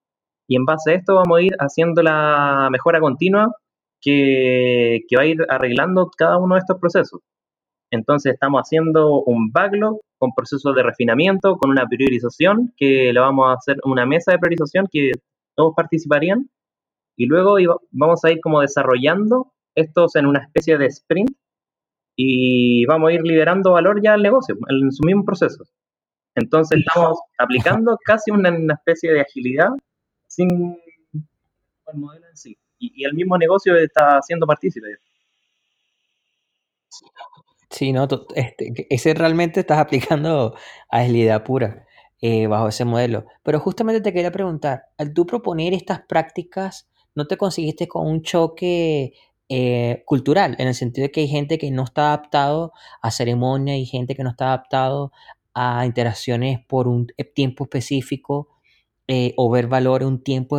y 0.48 0.56
en 0.56 0.64
base 0.64 0.92
a 0.92 0.94
esto 0.94 1.14
vamos 1.16 1.38
a 1.38 1.42
ir 1.42 1.52
haciendo 1.58 2.02
la 2.02 2.68
mejora 2.70 3.00
continua 3.00 3.54
que 4.00 5.00
va 5.16 5.22
a 5.22 5.26
ir 5.26 5.38
arreglando 5.48 6.10
cada 6.16 6.38
uno 6.38 6.56
de 6.56 6.60
estos 6.60 6.78
procesos. 6.80 7.20
Entonces 7.92 8.32
estamos 8.32 8.62
haciendo 8.62 9.22
un 9.22 9.52
backlog 9.52 10.00
con 10.18 10.32
procesos 10.34 10.74
de 10.74 10.82
refinamiento, 10.82 11.56
con 11.56 11.70
una 11.70 11.86
priorización, 11.86 12.72
que 12.76 13.12
le 13.12 13.20
vamos 13.20 13.48
a 13.48 13.52
hacer 13.52 13.76
una 13.84 14.06
mesa 14.06 14.32
de 14.32 14.38
priorización 14.38 14.88
que 14.90 15.12
todos 15.54 15.74
participarían, 15.76 16.48
y 17.16 17.26
luego 17.26 17.56
vamos 17.90 18.24
a 18.24 18.32
ir 18.32 18.40
como 18.40 18.62
desarrollando 18.62 19.52
estos 19.74 20.16
en 20.16 20.26
una 20.26 20.40
especie 20.40 20.78
de 20.78 20.86
sprint 20.86 21.36
y 22.16 22.86
vamos 22.86 23.10
a 23.10 23.12
ir 23.12 23.22
liberando 23.22 23.72
valor 23.72 24.02
ya 24.02 24.14
al 24.14 24.22
negocio, 24.22 24.56
en 24.68 24.90
su 24.90 25.04
mismo 25.04 25.24
proceso. 25.24 25.64
Entonces 26.34 26.80
estamos 26.80 27.20
aplicando 27.38 27.98
casi 28.04 28.30
una, 28.30 28.50
especie 28.74 29.12
de 29.12 29.20
agilidad 29.20 29.68
sin 30.26 30.78
el 31.12 31.94
modelo 31.98 32.26
en 32.26 32.36
sí. 32.36 32.56
Y, 32.78 33.04
el 33.04 33.12
mismo 33.12 33.36
negocio 33.36 33.76
está 33.76 34.20
siendo 34.22 34.46
partícipe. 34.46 34.86
Sí, 37.72 37.92
no, 37.92 38.06
este, 38.34 38.86
ese 38.90 39.14
realmente 39.14 39.60
estás 39.60 39.78
aplicando 39.78 40.54
agilidad 40.90 41.42
pura 41.42 41.86
eh, 42.20 42.46
bajo 42.46 42.68
ese 42.68 42.84
modelo. 42.84 43.24
Pero 43.42 43.60
justamente 43.60 44.00
te 44.02 44.12
quería 44.12 44.30
preguntar, 44.30 44.84
al 44.98 45.12
tú 45.14 45.26
proponer 45.26 45.72
estas 45.72 46.00
prácticas, 46.02 46.88
¿no 47.14 47.26
te 47.26 47.36
conseguiste 47.38 47.88
con 47.88 48.06
un 48.06 48.22
choque 48.22 49.14
eh, 49.48 50.02
cultural? 50.06 50.54
En 50.58 50.68
el 50.68 50.74
sentido 50.74 51.06
de 51.06 51.12
que 51.12 51.20
hay 51.22 51.28
gente 51.28 51.56
que 51.58 51.70
no 51.70 51.84
está 51.84 52.08
adaptado 52.08 52.72
a 53.00 53.10
ceremonia 53.10 53.76
y 53.78 53.86
gente 53.86 54.14
que 54.14 54.22
no 54.22 54.30
está 54.30 54.48
adaptado 54.48 55.12
a 55.54 55.86
interacciones 55.86 56.60
por 56.66 56.88
un 56.88 57.06
e, 57.16 57.24
tiempo 57.24 57.64
específico 57.64 58.48
eh, 59.08 59.34
o 59.36 59.50
ver 59.50 59.66
valor 59.66 60.02
en 60.02 60.08
un 60.08 60.22
tiempo 60.22 60.58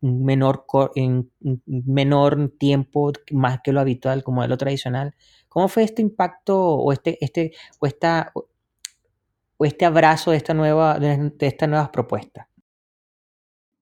menor, 0.00 0.64
en 0.96 1.30
menor 1.66 2.52
tiempo 2.58 3.12
más 3.32 3.60
que 3.62 3.72
lo 3.72 3.80
habitual 3.80 4.24
como 4.24 4.42
de 4.42 4.48
lo 4.48 4.58
tradicional. 4.58 5.14
¿Cómo 5.48 5.68
fue 5.68 5.84
este 5.84 6.02
impacto 6.02 6.58
o 6.58 6.92
este, 6.92 7.18
este, 7.24 7.52
o 7.80 7.86
esta, 7.86 8.32
o 8.34 9.64
este 9.64 9.84
abrazo 9.84 10.30
de 10.30 10.36
esta 10.36 10.54
nueva, 10.54 10.98
de, 10.98 11.32
esta 11.40 11.66
nueva 11.66 11.90
propuesta? 11.90 12.48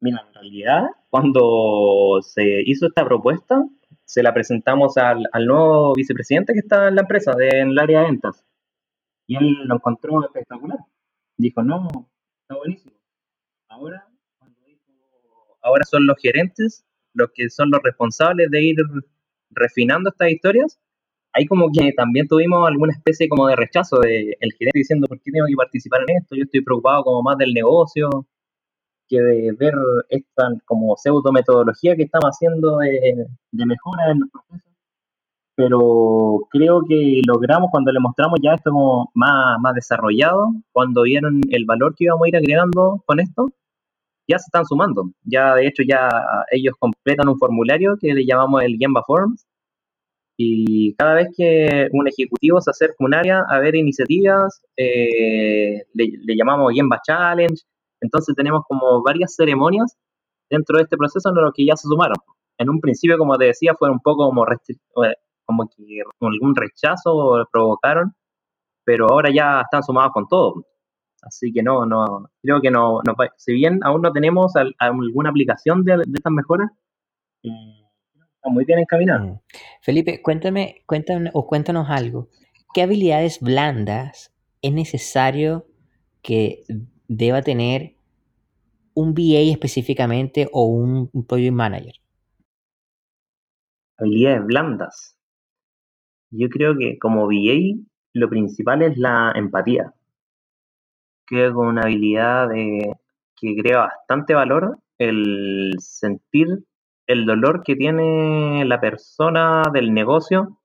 Mira, 0.00 0.24
en 0.26 0.34
realidad, 0.34 0.82
cuando 1.10 2.20
se 2.22 2.62
hizo 2.64 2.86
esta 2.86 3.04
propuesta, 3.04 3.64
se 4.04 4.22
la 4.22 4.32
presentamos 4.32 4.96
al, 4.96 5.26
al 5.32 5.46
nuevo 5.46 5.94
vicepresidente 5.94 6.52
que 6.52 6.60
está 6.60 6.88
en 6.88 6.94
la 6.94 7.02
empresa, 7.02 7.32
de, 7.32 7.48
en 7.48 7.70
el 7.70 7.78
área 7.78 8.00
de 8.00 8.06
ventas. 8.06 8.44
Y 9.26 9.36
él 9.36 9.64
lo 9.64 9.74
encontró 9.74 10.24
espectacular. 10.24 10.78
Dijo, 11.36 11.62
no, 11.62 11.88
está 12.42 12.56
buenísimo. 12.56 12.94
Ahora, 13.68 14.06
ahora 15.60 15.84
son 15.84 16.06
los 16.06 16.16
gerentes 16.18 16.86
los 17.16 17.30
que 17.32 17.48
son 17.50 17.70
los 17.70 17.82
responsables 17.82 18.50
de 18.50 18.62
ir 18.62 18.76
refinando 19.50 20.10
estas 20.10 20.30
historias. 20.30 20.78
Ahí 21.36 21.46
como 21.46 21.70
que 21.72 21.92
también 21.92 22.26
tuvimos 22.28 22.66
alguna 22.66 22.92
especie 22.94 23.28
como 23.28 23.46
de 23.48 23.56
rechazo 23.56 24.00
del 24.00 24.34
el 24.40 24.52
gerente 24.54 24.78
diciendo, 24.78 25.06
¿por 25.08 25.20
qué 25.20 25.30
tengo 25.32 25.46
que 25.46 25.56
participar 25.56 26.00
en 26.08 26.16
esto? 26.16 26.36
Yo 26.36 26.44
estoy 26.44 26.62
preocupado 26.62 27.04
como 27.04 27.22
más 27.22 27.36
del 27.38 27.52
negocio 27.52 28.08
que 29.08 29.20
de 29.20 29.52
ver 29.52 29.74
esta 30.08 30.50
como 30.66 30.96
pseudo 30.96 31.32
metodología 31.32 31.96
que 31.96 32.04
estamos 32.04 32.30
haciendo 32.30 32.78
de, 32.78 33.26
de 33.52 33.66
mejora 33.66 34.12
en 34.12 34.20
los 34.20 34.30
procesos 34.30 34.76
pero 35.56 36.46
creo 36.50 36.82
que 36.86 37.22
logramos 37.26 37.70
cuando 37.70 37.90
le 37.90 37.98
mostramos 38.00 38.38
ya 38.42 38.54
esto 38.54 38.70
como 38.70 39.10
más, 39.14 39.58
más 39.60 39.74
desarrollado, 39.74 40.48
cuando 40.72 41.02
vieron 41.02 41.40
el 41.50 41.64
valor 41.64 41.94
que 41.96 42.04
íbamos 42.04 42.26
a 42.26 42.28
ir 42.28 42.36
agregando 42.36 43.02
con 43.06 43.20
esto, 43.20 43.48
ya 44.28 44.38
se 44.38 44.46
están 44.48 44.66
sumando. 44.66 45.10
Ya 45.24 45.54
de 45.54 45.66
hecho 45.66 45.82
ya 45.82 46.08
ellos 46.50 46.74
completan 46.78 47.28
un 47.28 47.38
formulario 47.38 47.96
que 48.00 48.14
le 48.14 48.26
llamamos 48.26 48.62
el 48.64 48.76
Gemba 48.78 49.02
Forms 49.06 49.46
y 50.36 50.94
cada 50.96 51.14
vez 51.14 51.28
que 51.36 51.88
un 51.92 52.06
ejecutivo 52.08 52.60
se 52.60 52.70
acerca 52.70 52.96
a 53.00 53.04
un 53.04 53.14
área 53.14 53.42
a 53.48 53.58
ver 53.58 53.74
iniciativas, 53.74 54.60
eh, 54.76 55.84
le, 55.94 56.36
llamamos 56.36 56.74
Gemba 56.74 57.00
Challenge. 57.02 57.62
Entonces 58.00 58.34
tenemos 58.36 58.62
como 58.68 59.02
varias 59.02 59.34
ceremonias 59.34 59.96
dentro 60.50 60.76
de 60.76 60.84
este 60.84 60.96
proceso 60.96 61.30
en 61.30 61.36
los 61.36 61.52
que 61.54 61.64
ya 61.64 61.76
se 61.76 61.88
sumaron. 61.88 62.16
En 62.58 62.68
un 62.70 62.80
principio, 62.80 63.18
como 63.18 63.36
te 63.38 63.46
decía, 63.46 63.74
fue 63.78 63.90
un 63.90 64.00
poco 64.00 64.26
como 64.26 64.44
como 65.46 65.68
que 65.68 66.02
algún 66.20 66.56
rechazo 66.56 67.46
provocaron, 67.52 68.12
pero 68.84 69.06
ahora 69.10 69.30
ya 69.32 69.62
están 69.62 69.82
sumados 69.82 70.12
con 70.12 70.28
todo. 70.28 70.64
Así 71.22 71.52
que 71.52 71.62
no, 71.62 71.86
no, 71.86 72.28
creo 72.42 72.60
que 72.60 72.70
no, 72.70 73.00
no 73.04 73.14
si 73.36 73.52
bien 73.54 73.80
aún 73.82 74.02
no 74.02 74.12
tenemos 74.12 74.52
alguna 74.78 75.30
aplicación 75.30 75.84
de, 75.84 76.02
estas 76.14 76.32
mejoras, 76.32 76.70
eh, 77.42 77.85
está 78.46 78.52
muy 78.52 78.64
bien 78.64 78.78
encaminados. 78.78 79.28
Mm. 79.28 79.40
Felipe, 79.82 80.22
cuéntame, 80.22 80.82
cuéntame 80.86 81.30
o 81.34 81.46
cuéntanos 81.46 81.88
algo. 81.90 82.28
¿Qué 82.72 82.82
habilidades 82.82 83.40
blandas 83.40 84.32
es 84.62 84.72
necesario 84.72 85.66
que 86.22 86.62
deba 87.08 87.42
tener 87.42 87.96
un 88.94 89.14
VA 89.14 89.52
específicamente 89.52 90.48
o 90.52 90.64
un, 90.64 91.10
un 91.12 91.26
project 91.26 91.52
manager? 91.52 91.94
Habilidades 93.98 94.46
blandas. 94.46 95.18
Yo 96.30 96.48
creo 96.48 96.76
que 96.76 96.98
como 96.98 97.26
VA 97.26 97.78
lo 98.12 98.28
principal 98.28 98.82
es 98.82 98.96
la 98.98 99.32
empatía. 99.34 99.92
Creo 101.26 101.52
que 101.52 101.58
una 101.58 101.82
habilidad 101.82 102.48
de, 102.48 102.92
que 103.36 103.56
crea 103.56 103.78
bastante 103.78 104.34
valor 104.34 104.78
el 104.98 105.72
sentir 105.78 106.64
el 107.06 107.26
dolor 107.26 107.62
que 107.62 107.76
tiene 107.76 108.64
la 108.64 108.80
persona 108.80 109.62
del 109.72 109.94
negocio 109.94 110.58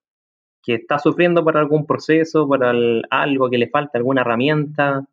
que 0.63 0.75
está 0.75 0.99
sufriendo 0.99 1.43
por 1.43 1.58
algún 1.58 1.86
proceso, 1.86 2.47
por 2.47 2.63
algo 2.63 3.49
que 3.49 3.58
le 3.58 3.69
falta, 3.69 3.97
alguna 3.97 4.21
herramienta, 4.21 5.08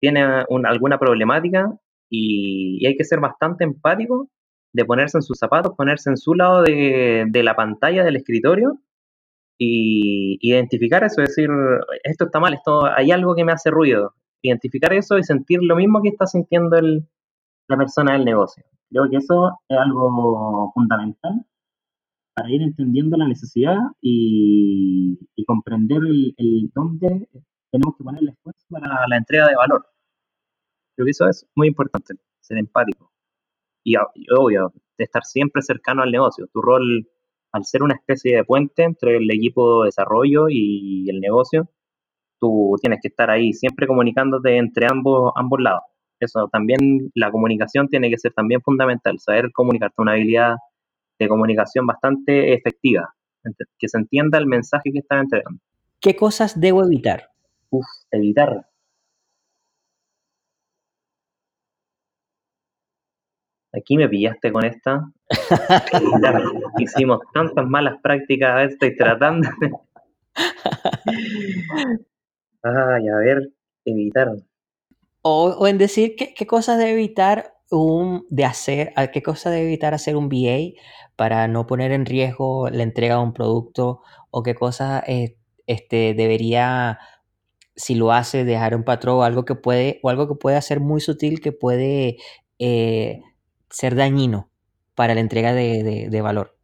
tiene 0.00 0.22
alguna 0.22 0.98
problemática 0.98 1.70
y, 2.10 2.86
hay 2.86 2.96
que 2.96 3.04
ser 3.04 3.20
bastante 3.20 3.64
empático 3.64 4.28
de 4.72 4.84
ponerse 4.84 5.18
en 5.18 5.22
sus 5.22 5.38
zapatos, 5.38 5.74
ponerse 5.76 6.10
en 6.10 6.16
su 6.16 6.34
lado 6.34 6.62
de 6.62 7.42
la 7.42 7.54
pantalla 7.54 8.04
del 8.04 8.16
escritorio 8.16 8.78
y 9.58 10.38
identificar 10.40 11.04
eso, 11.04 11.22
decir, 11.22 11.48
esto 12.04 12.26
está 12.26 12.40
mal, 12.40 12.54
esto 12.54 12.84
hay 12.84 13.10
algo 13.10 13.34
que 13.34 13.44
me 13.44 13.52
hace 13.52 13.70
ruido. 13.70 14.14
Identificar 14.42 14.92
eso 14.92 15.18
y 15.18 15.24
sentir 15.24 15.60
lo 15.62 15.76
mismo 15.76 16.02
que 16.02 16.10
está 16.10 16.26
sintiendo 16.26 16.76
el, 16.76 17.08
la 17.68 17.76
persona 17.76 18.12
del 18.12 18.24
negocio. 18.24 18.64
Creo 18.90 19.10
que 19.10 19.16
eso 19.16 19.50
es 19.68 19.78
algo 19.78 20.70
fundamental 20.74 21.44
para 22.34 22.50
ir 22.50 22.62
entendiendo 22.62 23.16
la 23.16 23.28
necesidad 23.28 23.78
y, 24.00 25.18
comprender 25.46 25.98
el, 26.04 26.34
el, 26.36 26.70
dónde 26.74 27.28
tenemos 27.70 27.96
que 27.96 28.04
poner 28.04 28.22
el 28.22 28.28
esfuerzo 28.30 28.66
para 28.68 29.06
la 29.08 29.16
entrega 29.16 29.48
de 29.48 29.56
valor. 29.56 29.86
Creo 30.94 31.04
que 31.04 31.10
eso 31.10 31.28
es 31.28 31.46
muy 31.54 31.68
importante, 31.68 32.14
ser 32.40 32.58
empático. 32.58 33.12
Y, 33.84 33.94
obvio, 33.96 34.72
de 34.98 35.04
estar 35.04 35.24
siempre 35.24 35.62
cercano 35.62 36.02
al 36.02 36.10
negocio. 36.10 36.46
Tu 36.52 36.60
rol 36.60 37.08
al 37.52 37.64
ser 37.64 37.82
una 37.82 37.94
especie 37.94 38.36
de 38.36 38.44
puente 38.44 38.82
entre 38.82 39.16
el 39.16 39.30
equipo 39.30 39.82
de 39.82 39.88
desarrollo 39.88 40.48
y 40.50 41.08
el 41.08 41.20
negocio, 41.20 41.70
tú 42.40 42.76
tienes 42.80 43.00
que 43.00 43.08
estar 43.08 43.30
ahí 43.30 43.52
siempre 43.52 43.86
comunicándote 43.86 44.56
entre 44.58 44.86
ambos, 44.90 45.32
ambos 45.36 45.60
lados. 45.60 45.82
Eso 46.18 46.48
también, 46.50 47.10
la 47.14 47.30
comunicación 47.30 47.88
tiene 47.88 48.10
que 48.10 48.18
ser 48.18 48.32
también 48.32 48.60
fundamental, 48.62 49.18
saber 49.18 49.52
comunicarte, 49.52 50.00
una 50.00 50.12
habilidad 50.12 50.56
de 51.18 51.28
comunicación 51.28 51.86
bastante 51.86 52.54
efectiva, 52.54 53.14
que 53.78 53.88
se 53.88 53.98
entienda 53.98 54.38
el 54.38 54.46
mensaje 54.46 54.90
que 54.92 54.98
estás 55.00 55.22
entregando. 55.22 55.60
¿Qué 56.00 56.16
cosas 56.16 56.58
debo 56.60 56.84
evitar? 56.84 57.30
Uf, 57.70 57.86
evitar. 58.10 58.66
Aquí 63.72 63.96
me 63.96 64.08
pillaste 64.08 64.52
con 64.52 64.64
esta. 64.64 65.10
hicimos 66.78 67.20
tantas 67.34 67.66
malas 67.66 68.00
prácticas, 68.02 68.72
estoy 68.72 68.96
tratando. 68.96 69.48
Ay, 72.62 73.08
a 73.08 73.16
ver, 73.18 73.50
evitar. 73.84 74.28
O, 75.28 75.66
en 75.66 75.76
decir 75.76 76.14
qué, 76.14 76.46
cosas 76.46 76.78
debe 76.78 76.92
evitar 76.92 77.54
un, 77.72 78.24
de 78.30 78.44
hacer, 78.44 78.92
qué 79.12 79.22
cosas 79.24 79.52
debe 79.52 79.66
evitar 79.66 79.92
hacer 79.92 80.14
un 80.14 80.28
VA 80.28 80.80
para 81.16 81.48
no 81.48 81.66
poner 81.66 81.90
en 81.90 82.06
riesgo 82.06 82.70
la 82.70 82.84
entrega 82.84 83.16
de 83.16 83.22
un 83.22 83.32
producto 83.32 84.02
o 84.30 84.44
qué 84.44 84.54
cosas 84.54 85.02
eh, 85.08 85.36
este, 85.66 86.14
debería, 86.14 87.00
si 87.74 87.96
lo 87.96 88.12
hace, 88.12 88.44
dejar 88.44 88.76
un 88.76 88.84
patrón 88.84 89.16
o 89.16 89.22
algo 89.24 89.44
que 89.44 89.56
puede, 89.56 89.98
o 90.04 90.10
algo 90.10 90.28
que 90.28 90.36
puede 90.36 90.58
hacer 90.58 90.78
muy 90.78 91.00
sutil 91.00 91.40
que 91.40 91.50
puede 91.50 92.18
eh, 92.60 93.20
ser 93.68 93.96
dañino 93.96 94.48
para 94.94 95.16
la 95.16 95.22
entrega 95.22 95.54
de, 95.54 96.20
valor? 96.22 96.54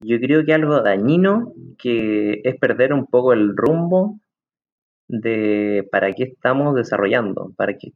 Yo 0.00 0.20
creo 0.20 0.44
que 0.44 0.52
algo 0.52 0.82
dañino 0.82 1.54
que 1.78 2.42
es 2.44 2.56
perder 2.60 2.92
un 2.92 3.06
poco 3.06 3.32
el 3.32 3.56
rumbo 3.56 4.20
de 5.08 5.86
para 5.90 6.12
qué 6.12 6.24
estamos 6.24 6.74
desarrollando, 6.74 7.52
para 7.56 7.76
qué, 7.76 7.92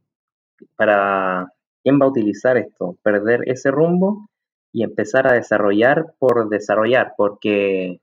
para 0.75 1.51
quién 1.83 1.99
va 1.99 2.05
a 2.05 2.09
utilizar 2.09 2.57
esto, 2.57 2.97
perder 3.03 3.41
ese 3.45 3.71
rumbo 3.71 4.29
y 4.71 4.83
empezar 4.83 5.27
a 5.27 5.33
desarrollar 5.33 6.13
por 6.19 6.49
desarrollar, 6.49 7.13
porque 7.17 7.99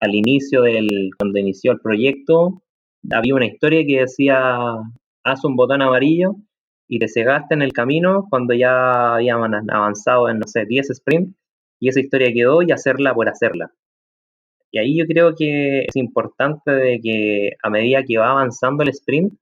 al 0.00 0.14
inicio 0.14 0.62
del, 0.62 1.10
cuando 1.18 1.38
inició 1.38 1.72
el 1.72 1.80
proyecto, 1.80 2.62
había 3.10 3.34
una 3.34 3.46
historia 3.46 3.84
que 3.86 4.00
decía, 4.00 4.38
haz 5.24 5.44
un 5.44 5.56
botón 5.56 5.82
amarillo 5.82 6.36
y 6.88 6.98
te 6.98 7.08
cegaste 7.08 7.54
en 7.54 7.62
el 7.62 7.72
camino 7.72 8.26
cuando 8.30 8.54
ya 8.54 9.14
habían 9.14 9.70
avanzado 9.70 10.28
en, 10.28 10.38
no 10.38 10.46
sé, 10.46 10.64
10 10.66 10.88
sprints 10.94 11.34
y 11.80 11.88
esa 11.88 12.00
historia 12.00 12.32
quedó 12.32 12.62
y 12.62 12.72
hacerla 12.72 13.14
por 13.14 13.28
hacerla. 13.28 13.72
Ahí 14.78 14.98
yo 14.98 15.06
creo 15.06 15.34
que 15.34 15.80
es 15.80 15.96
importante 15.96 16.70
de 16.70 17.00
que 17.00 17.52
a 17.62 17.70
medida 17.70 18.02
que 18.02 18.18
va 18.18 18.30
avanzando 18.30 18.82
el 18.82 18.90
sprint, 18.90 19.34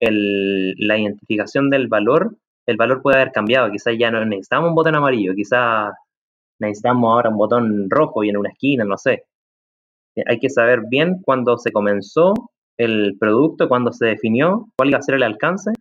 la 0.00 0.98
identificación 0.98 1.70
del 1.70 1.88
valor, 1.88 2.36
el 2.66 2.76
valor 2.76 3.00
puede 3.02 3.16
haber 3.16 3.32
cambiado. 3.32 3.70
Quizás 3.70 3.94
ya 3.98 4.10
no 4.10 4.24
necesitamos 4.24 4.68
un 4.70 4.74
botón 4.74 4.94
amarillo, 4.94 5.34
quizás 5.34 5.92
necesitamos 6.58 7.10
ahora 7.10 7.30
un 7.30 7.36
botón 7.36 7.90
rojo 7.90 8.24
y 8.24 8.30
en 8.30 8.36
una 8.36 8.50
esquina, 8.50 8.84
no 8.84 8.96
sé. 8.96 9.24
Hay 10.26 10.38
que 10.38 10.50
saber 10.50 10.82
bien 10.88 11.20
cuándo 11.22 11.58
se 11.58 11.72
comenzó 11.72 12.34
el 12.78 13.16
producto, 13.18 13.68
cuándo 13.68 13.92
se 13.92 14.06
definió, 14.06 14.68
cuál 14.76 14.88
iba 14.90 14.98
a 14.98 15.02
ser 15.02 15.14
el 15.16 15.22
alcance, 15.22 15.72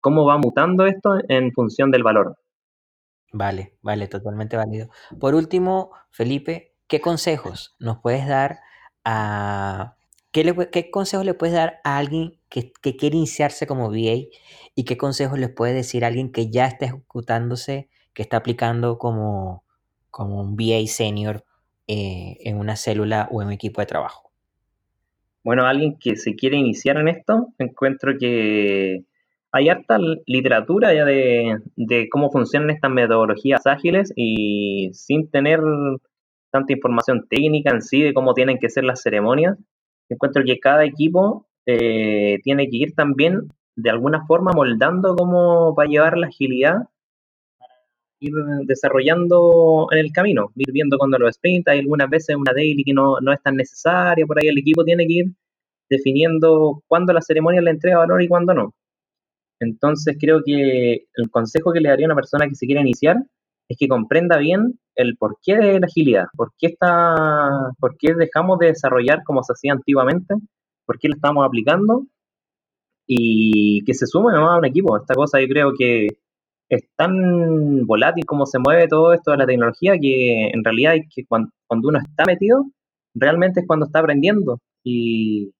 cómo 0.00 0.24
va 0.24 0.38
mutando 0.38 0.86
esto 0.86 1.16
en 1.28 1.52
función 1.52 1.90
del 1.90 2.02
valor. 2.02 2.36
Vale, 3.32 3.74
vale, 3.82 4.08
totalmente 4.08 4.56
válido. 4.56 4.88
Por 5.20 5.34
último, 5.34 5.90
Felipe, 6.10 6.67
¿qué 6.88 7.00
consejos 7.00 7.76
nos 7.78 7.98
puedes 7.98 8.26
dar 8.26 8.60
a... 9.04 9.94
¿Qué, 10.32 10.90
consejos 10.90 11.24
le 11.24 11.34
puedes 11.34 11.54
dar 11.54 11.80
a 11.84 11.98
alguien 11.98 12.38
que, 12.48 12.72
quiere 12.72 13.16
iniciarse 13.16 13.66
como 13.66 13.88
VA 13.88 14.28
y 14.74 14.84
qué 14.84 14.96
consejos 14.96 15.38
le 15.38 15.48
puedes 15.48 15.74
decir 15.74 16.04
a 16.04 16.08
alguien 16.08 16.30
que 16.30 16.50
ya 16.50 16.66
está 16.66 16.86
ejecutándose, 16.86 17.88
que 18.12 18.22
está 18.22 18.36
aplicando 18.36 18.98
como, 18.98 19.64
como 20.10 20.40
un 20.40 20.56
VA 20.56 20.86
senior 20.86 21.44
eh, 21.86 22.36
en 22.40 22.58
una 22.58 22.76
célula 22.76 23.28
o 23.32 23.40
en 23.40 23.48
un 23.48 23.54
equipo 23.54 23.80
de 23.80 23.86
trabajo? 23.86 24.30
Bueno, 25.42 25.66
alguien 25.66 25.96
que 25.98 26.16
se 26.16 26.34
quiere 26.34 26.56
iniciar 26.56 26.98
en 26.98 27.08
esto, 27.08 27.48
encuentro 27.58 28.12
que 28.18 29.04
hay 29.50 29.68
harta 29.68 29.98
literatura 30.26 30.92
ya 30.92 31.04
de, 31.04 32.08
cómo 32.10 32.30
funcionan 32.30 32.70
estas 32.70 32.90
metodologías 32.90 33.66
ágiles 33.66 34.12
y 34.14 34.90
sin 34.92 35.30
tener 35.30 35.60
tanta 36.50 36.72
información 36.72 37.26
técnica 37.28 37.70
en 37.70 37.82
sí 37.82 38.02
de 38.02 38.14
cómo 38.14 38.34
tienen 38.34 38.58
que 38.58 38.70
ser 38.70 38.84
las 38.84 39.02
ceremonias, 39.02 39.56
encuentro 40.08 40.42
que 40.44 40.58
cada 40.58 40.84
equipo 40.84 41.46
eh, 41.66 42.38
tiene 42.42 42.68
que 42.68 42.76
ir 42.76 42.94
también 42.94 43.48
de 43.76 43.90
alguna 43.90 44.26
forma 44.26 44.52
moldando 44.54 45.14
cómo 45.16 45.74
va 45.74 45.84
a 45.84 45.86
llevar 45.86 46.18
la 46.18 46.28
agilidad 46.28 46.88
ir 48.20 48.32
desarrollando 48.64 49.88
en 49.92 49.98
el 49.98 50.12
camino, 50.12 50.50
ir 50.56 50.72
viendo 50.72 50.98
cuando 50.98 51.18
lo 51.18 51.28
sprint, 51.28 51.68
hay 51.68 51.80
algunas 51.80 52.10
veces 52.10 52.36
una 52.36 52.52
daily 52.52 52.82
que 52.84 52.92
no, 52.92 53.20
no 53.20 53.32
es 53.32 53.40
tan 53.42 53.56
necesaria, 53.56 54.26
por 54.26 54.38
ahí 54.38 54.48
el 54.48 54.58
equipo 54.58 54.84
tiene 54.84 55.06
que 55.06 55.12
ir 55.12 55.26
definiendo 55.88 56.82
cuándo 56.86 57.12
la 57.12 57.22
ceremonia 57.22 57.60
le 57.60 57.70
entrega 57.70 57.98
valor 57.98 58.22
y 58.22 58.28
cuándo 58.28 58.54
no. 58.54 58.74
Entonces 59.60 60.16
creo 60.20 60.42
que 60.44 61.06
el 61.14 61.30
consejo 61.30 61.72
que 61.72 61.80
le 61.80 61.88
daría 61.88 62.06
a 62.06 62.08
una 62.08 62.14
persona 62.14 62.46
que 62.48 62.54
se 62.54 62.66
quiere 62.66 62.80
iniciar 62.80 63.16
es 63.68 63.76
que 63.78 63.88
comprenda 63.88 64.38
bien 64.38 64.78
el 64.98 65.16
porqué 65.16 65.56
de 65.56 65.80
la 65.80 65.86
agilidad, 65.86 66.26
por 66.36 66.52
qué, 66.58 66.68
está, 66.68 67.70
por 67.78 67.96
qué 67.98 68.14
dejamos 68.14 68.58
de 68.58 68.68
desarrollar 68.68 69.22
como 69.24 69.42
se 69.42 69.52
hacía 69.52 69.72
antiguamente, 69.72 70.34
por 70.86 70.98
qué 70.98 71.08
lo 71.08 71.14
estamos 71.14 71.46
aplicando 71.46 72.04
y 73.06 73.84
que 73.84 73.94
se 73.94 74.06
sume 74.06 74.36
a 74.36 74.56
un 74.56 74.64
equipo. 74.66 74.96
Esta 74.96 75.14
cosa 75.14 75.40
yo 75.40 75.48
creo 75.48 75.72
que 75.78 76.08
es 76.68 76.82
tan 76.96 77.86
volátil 77.86 78.26
como 78.26 78.44
se 78.46 78.58
mueve 78.58 78.88
todo 78.88 79.12
esto 79.14 79.30
de 79.30 79.38
la 79.38 79.46
tecnología 79.46 79.94
que 80.00 80.48
en 80.48 80.64
realidad 80.64 80.92
hay 80.94 81.08
que 81.08 81.24
cuando, 81.26 81.50
cuando 81.66 81.88
uno 81.88 81.98
está 82.00 82.24
metido, 82.26 82.64
realmente 83.14 83.60
es 83.60 83.66
cuando 83.66 83.86
está 83.86 84.00
aprendiendo 84.00 84.58
y 84.84 85.52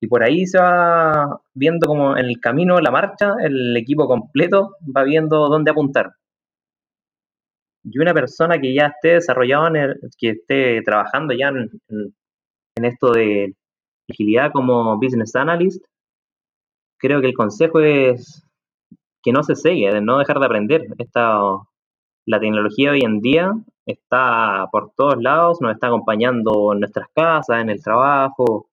y 0.00 0.06
por 0.06 0.22
ahí 0.22 0.46
se 0.46 0.58
va 0.58 1.40
viendo 1.54 1.86
como 1.86 2.16
en 2.16 2.26
el 2.26 2.40
camino, 2.40 2.80
la 2.80 2.90
marcha, 2.90 3.34
el 3.42 3.76
equipo 3.76 4.06
completo 4.06 4.76
va 4.96 5.02
viendo 5.02 5.48
dónde 5.48 5.70
apuntar. 5.72 6.12
Y 7.90 7.98
una 7.98 8.14
persona 8.14 8.58
que 8.58 8.74
ya 8.74 8.86
esté 8.86 9.14
desarrollado, 9.14 9.74
en 9.74 9.94
que 10.18 10.30
esté 10.30 10.82
trabajando 10.82 11.34
ya 11.34 11.48
en, 11.48 11.70
esto 12.76 13.12
de 13.12 13.54
agilidad 14.08 14.52
como 14.52 14.98
business 14.98 15.34
analyst, 15.36 15.84
creo 16.98 17.20
que 17.20 17.28
el 17.28 17.34
consejo 17.34 17.80
es 17.80 18.44
que 19.22 19.32
no 19.32 19.42
se 19.42 19.54
sigue, 19.56 19.92
de 19.92 20.00
no 20.00 20.18
dejar 20.18 20.38
de 20.38 20.46
aprender. 20.46 20.86
Esta, 20.98 21.40
la 22.26 22.40
tecnología 22.40 22.92
hoy 22.92 23.00
en 23.04 23.20
día 23.20 23.52
está 23.86 24.68
por 24.70 24.92
todos 24.96 25.20
lados, 25.20 25.60
nos 25.60 25.72
está 25.72 25.88
acompañando 25.88 26.72
en 26.72 26.80
nuestras 26.80 27.08
casas, 27.14 27.60
en 27.60 27.70
el 27.70 27.82
trabajo, 27.82 28.68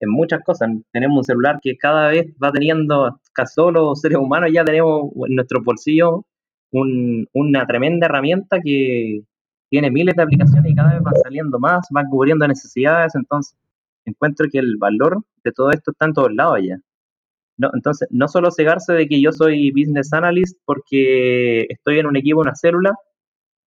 en 0.00 0.10
muchas 0.10 0.42
cosas. 0.44 0.70
Tenemos 0.92 1.18
un 1.18 1.24
celular 1.24 1.58
que 1.62 1.76
cada 1.76 2.08
vez 2.08 2.34
va 2.42 2.52
teniendo, 2.52 3.18
casi 3.32 3.60
los 3.72 4.00
seres 4.00 4.18
humanos 4.18 4.50
ya 4.52 4.64
tenemos 4.64 5.10
en 5.28 5.34
nuestro 5.36 5.62
bolsillo 5.62 6.24
una 6.72 7.66
tremenda 7.66 8.06
herramienta 8.06 8.58
que 8.62 9.22
tiene 9.68 9.90
miles 9.90 10.14
de 10.16 10.22
aplicaciones 10.22 10.70
y 10.70 10.74
cada 10.74 10.94
vez 10.94 11.02
van 11.02 11.14
saliendo 11.22 11.58
más, 11.58 11.86
van 11.90 12.06
cubriendo 12.10 12.46
necesidades, 12.48 13.14
entonces 13.14 13.56
encuentro 14.04 14.46
que 14.50 14.58
el 14.58 14.76
valor 14.76 15.22
de 15.44 15.52
todo 15.52 15.70
esto 15.70 15.92
está 15.92 16.06
en 16.06 16.12
todos 16.14 16.34
lados 16.34 16.58
ya. 16.62 16.78
Entonces, 17.74 18.08
no 18.10 18.28
solo 18.28 18.50
cegarse 18.50 18.92
de 18.92 19.06
que 19.06 19.20
yo 19.20 19.30
soy 19.32 19.70
business 19.70 20.12
analyst 20.12 20.58
porque 20.64 21.66
estoy 21.68 21.98
en 22.00 22.06
un 22.06 22.16
equipo, 22.16 22.40
una 22.40 22.54
célula, 22.54 22.94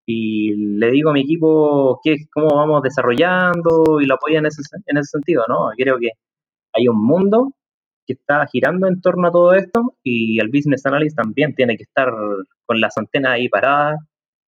y 0.06 0.54
le 0.54 0.90
digo 0.92 1.10
a 1.10 1.12
mi 1.12 1.22
equipo 1.22 2.00
qué, 2.04 2.16
cómo 2.32 2.54
vamos 2.54 2.82
desarrollando 2.82 4.00
y 4.00 4.06
lo 4.06 4.14
apoya 4.14 4.38
en 4.38 4.46
ese, 4.46 4.62
en 4.86 4.98
ese 4.98 5.10
sentido, 5.10 5.44
¿no? 5.48 5.70
Creo 5.76 5.98
que 5.98 6.10
hay 6.74 6.88
un 6.88 7.04
mundo 7.04 7.54
que 8.06 8.14
está 8.14 8.46
girando 8.46 8.86
en 8.86 9.00
torno 9.00 9.28
a 9.28 9.32
todo 9.32 9.54
esto 9.54 9.94
y 10.02 10.38
el 10.40 10.48
business 10.48 10.86
analyst 10.86 11.16
también 11.16 11.54
tiene 11.54 11.76
que 11.76 11.82
estar 11.82 12.12
con 12.64 12.80
las 12.80 12.96
antenas 12.96 13.32
ahí 13.32 13.48
paradas, 13.48 14.00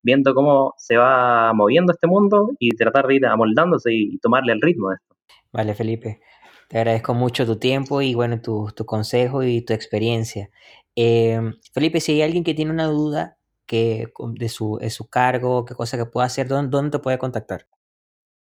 viendo 0.02 0.34
cómo 0.34 0.74
se 0.76 0.96
va 0.96 1.52
moviendo 1.52 1.92
este 1.92 2.06
mundo 2.06 2.50
y 2.58 2.70
tratar 2.70 3.06
de 3.06 3.16
ir 3.16 3.26
amoldándose 3.26 3.92
y 3.92 4.18
tomarle 4.18 4.52
el 4.52 4.62
ritmo 4.62 4.90
de 4.90 4.96
esto. 4.96 5.16
Vale, 5.52 5.74
Felipe. 5.74 6.20
Te 6.68 6.78
agradezco 6.78 7.14
mucho 7.14 7.46
tu 7.46 7.58
tiempo 7.58 8.02
y 8.02 8.14
bueno, 8.14 8.40
tu, 8.40 8.68
tu 8.76 8.84
consejo 8.84 9.42
y 9.42 9.64
tu 9.64 9.72
experiencia. 9.72 10.50
Eh, 10.94 11.40
Felipe, 11.72 12.00
si 12.00 12.12
hay 12.12 12.22
alguien 12.22 12.44
que 12.44 12.54
tiene 12.54 12.70
una 12.70 12.86
duda 12.86 13.36
que, 13.66 14.12
de, 14.34 14.48
su, 14.48 14.78
de 14.80 14.90
su 14.90 15.08
cargo, 15.08 15.64
qué 15.64 15.74
cosa 15.74 15.96
que 15.96 16.06
pueda 16.06 16.26
hacer, 16.26 16.48
¿dónde, 16.48 16.70
dónde 16.70 16.90
te 16.90 16.98
puede 16.98 17.18
contactar? 17.18 17.66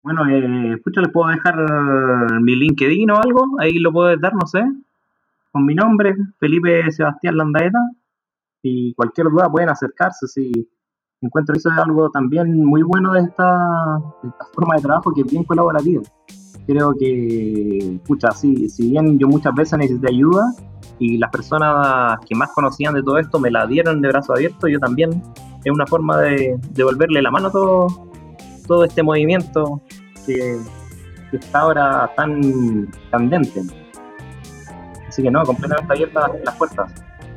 Bueno, 0.04 0.28
eh, 0.28 0.74
escucha, 0.76 1.02
les 1.02 1.12
puedo 1.12 1.30
dejar 1.30 1.56
mi 2.42 2.56
LinkedIn 2.56 3.10
o 3.12 3.22
algo, 3.22 3.46
ahí 3.60 3.80
lo 3.80 3.94
puedes 3.94 4.20
dar, 4.20 4.34
no 4.34 4.46
sé, 4.46 4.62
con 5.54 5.66
mi 5.68 5.76
nombre, 5.76 6.16
Felipe 6.40 6.92
Sebastián 6.92 7.38
Landaeta, 7.38 7.80
y 8.64 8.94
cualquier 8.96 9.28
duda 9.28 9.50
pueden 9.52 9.70
acercarse, 9.70 10.28
si 10.28 10.52
encuentro 11.22 11.56
eso 11.56 11.70
es 11.70 11.78
algo 11.78 12.10
también 12.10 12.66
muy 12.66 12.82
bueno 12.82 13.14
de 13.14 13.22
esta, 13.22 14.00
forma 14.54 14.76
de 14.76 14.82
trabajo 14.82 15.14
que 15.14 15.22
es 15.22 15.32
bien 15.32 15.44
colaborativa. 15.44 16.02
Creo 16.66 16.94
que, 16.98 18.00
escucha, 18.02 18.32
si, 18.32 18.68
si 18.68 18.90
bien 18.90 19.20
yo 19.20 19.28
muchas 19.28 19.54
veces 19.54 19.78
necesité 19.78 20.08
ayuda 20.10 20.44
y 20.98 21.18
las 21.18 21.30
personas 21.30 22.18
que 22.28 22.36
más 22.36 22.52
conocían 22.54 22.96
de 22.96 23.04
todo 23.04 23.20
esto 23.20 23.40
me 23.40 23.52
la 23.52 23.68
dieron 23.68 24.02
de 24.02 24.08
brazo 24.08 24.34
abierto, 24.34 24.68
yo 24.68 24.80
también 24.80 25.22
es 25.64 25.72
una 25.72 25.86
forma 25.86 26.20
de 26.20 26.58
devolverle 26.72 27.22
la 27.22 27.30
mano 27.30 27.50
a 27.50 27.52
todo, 27.52 27.88
todo 28.66 28.86
este 28.86 29.04
movimiento 29.04 29.82
que, 30.26 30.58
está 31.32 31.62
ahora 31.62 32.12
tan 32.16 32.92
candente. 33.12 33.62
Así 35.14 35.22
que 35.22 35.30
no, 35.30 35.44
completamente 35.44 35.94
abiertas 35.94 36.32
las 36.44 36.56
puertas. 36.56 36.92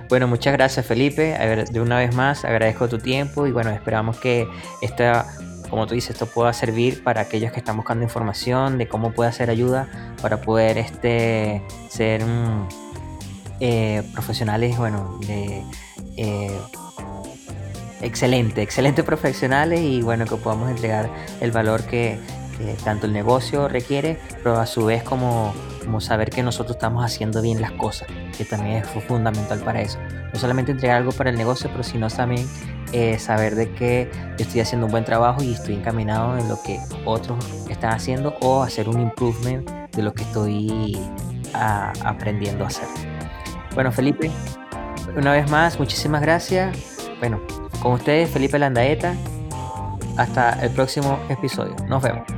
Bueno, 0.09 0.27
muchas 0.27 0.55
gracias 0.55 0.87
Felipe. 0.87 1.37
De 1.71 1.79
una 1.79 1.99
vez 1.99 2.15
más 2.15 2.43
agradezco 2.47 2.89
tu 2.89 2.97
tiempo 2.97 3.47
y 3.47 3.53
bueno, 3.53 3.69
esperamos 3.69 4.19
que 4.19 4.49
esta, 4.81 5.27
como 5.69 5.87
tú 5.87 5.93
dices, 5.93 6.12
esto 6.12 6.25
pueda 6.25 6.55
servir 6.55 7.05
para 7.05 7.21
aquellos 7.21 7.53
que 7.53 7.59
están 7.59 7.77
buscando 7.77 8.03
información 8.03 8.79
de 8.79 8.89
cómo 8.89 9.12
puede 9.12 9.29
hacer 9.29 9.51
ayuda 9.51 9.89
para 10.23 10.41
poder 10.41 10.79
este, 10.79 11.62
ser 11.91 12.23
eh, 13.61 14.03
profesionales, 14.15 14.79
bueno, 14.79 15.19
de, 15.27 15.62
eh, 16.17 16.59
excelente, 18.01 18.62
excelentes 18.62 19.05
profesionales 19.05 19.81
y 19.81 20.01
bueno, 20.01 20.25
que 20.25 20.37
podamos 20.37 20.71
entregar 20.71 21.11
el 21.43 21.51
valor 21.51 21.83
que, 21.83 22.19
tanto 22.85 23.05
el 23.05 23.12
negocio 23.12 23.69
requiere, 23.69 24.19
pero 24.43 24.59
a 24.59 24.65
su 24.65 24.87
vez 24.87 25.03
como, 25.03 25.53
como 25.87 26.01
saber 26.01 26.31
que 26.31 26.42
nosotros 26.42 26.77
estamos 26.77 27.05
haciendo 27.05 27.40
bien 27.40 27.61
las 27.61 27.72
cosas, 27.72 28.09
que 28.37 28.44
también 28.44 28.77
es 28.77 28.87
fundamental 29.05 29.61
para 29.61 29.81
eso. 29.81 29.99
No 30.33 30.38
solamente 30.38 30.72
entregar 30.72 30.99
algo 30.99 31.12
para 31.12 31.31
el 31.31 31.37
negocio, 31.37 31.70
pero 31.70 31.83
sino 31.83 32.09
también 32.09 32.46
eh, 32.92 33.18
saber 33.18 33.55
de 33.55 33.72
que 33.72 34.11
yo 34.37 34.44
estoy 34.44 34.61
haciendo 34.61 34.87
un 34.87 34.92
buen 34.92 35.05
trabajo 35.05 35.42
y 35.42 35.55
estoy 35.55 35.77
encaminado 35.77 36.37
en 36.37 36.49
lo 36.49 36.61
que 36.62 36.79
otros 37.05 37.38
están 37.70 37.92
haciendo 37.92 38.37
o 38.40 38.62
hacer 38.62 38.88
un 38.88 39.01
improvement 39.01 39.70
de 39.70 40.03
lo 40.03 40.12
que 40.12 40.25
estoy 40.25 40.99
aprendiendo 41.55 42.64
a 42.64 42.66
hacer. 42.66 42.88
Bueno, 43.75 43.92
Felipe, 43.92 44.31
una 45.16 45.33
vez 45.33 45.51
más, 45.51 45.79
muchísimas 45.79 46.20
gracias 46.20 46.77
Bueno, 47.20 47.40
con 47.81 47.92
ustedes 47.92 48.29
Felipe 48.29 48.59
Landaeta. 48.59 49.14
Hasta 50.16 50.64
el 50.64 50.70
próximo 50.70 51.18
episodio. 51.29 51.77
Nos 51.88 52.03
vemos. 52.03 52.36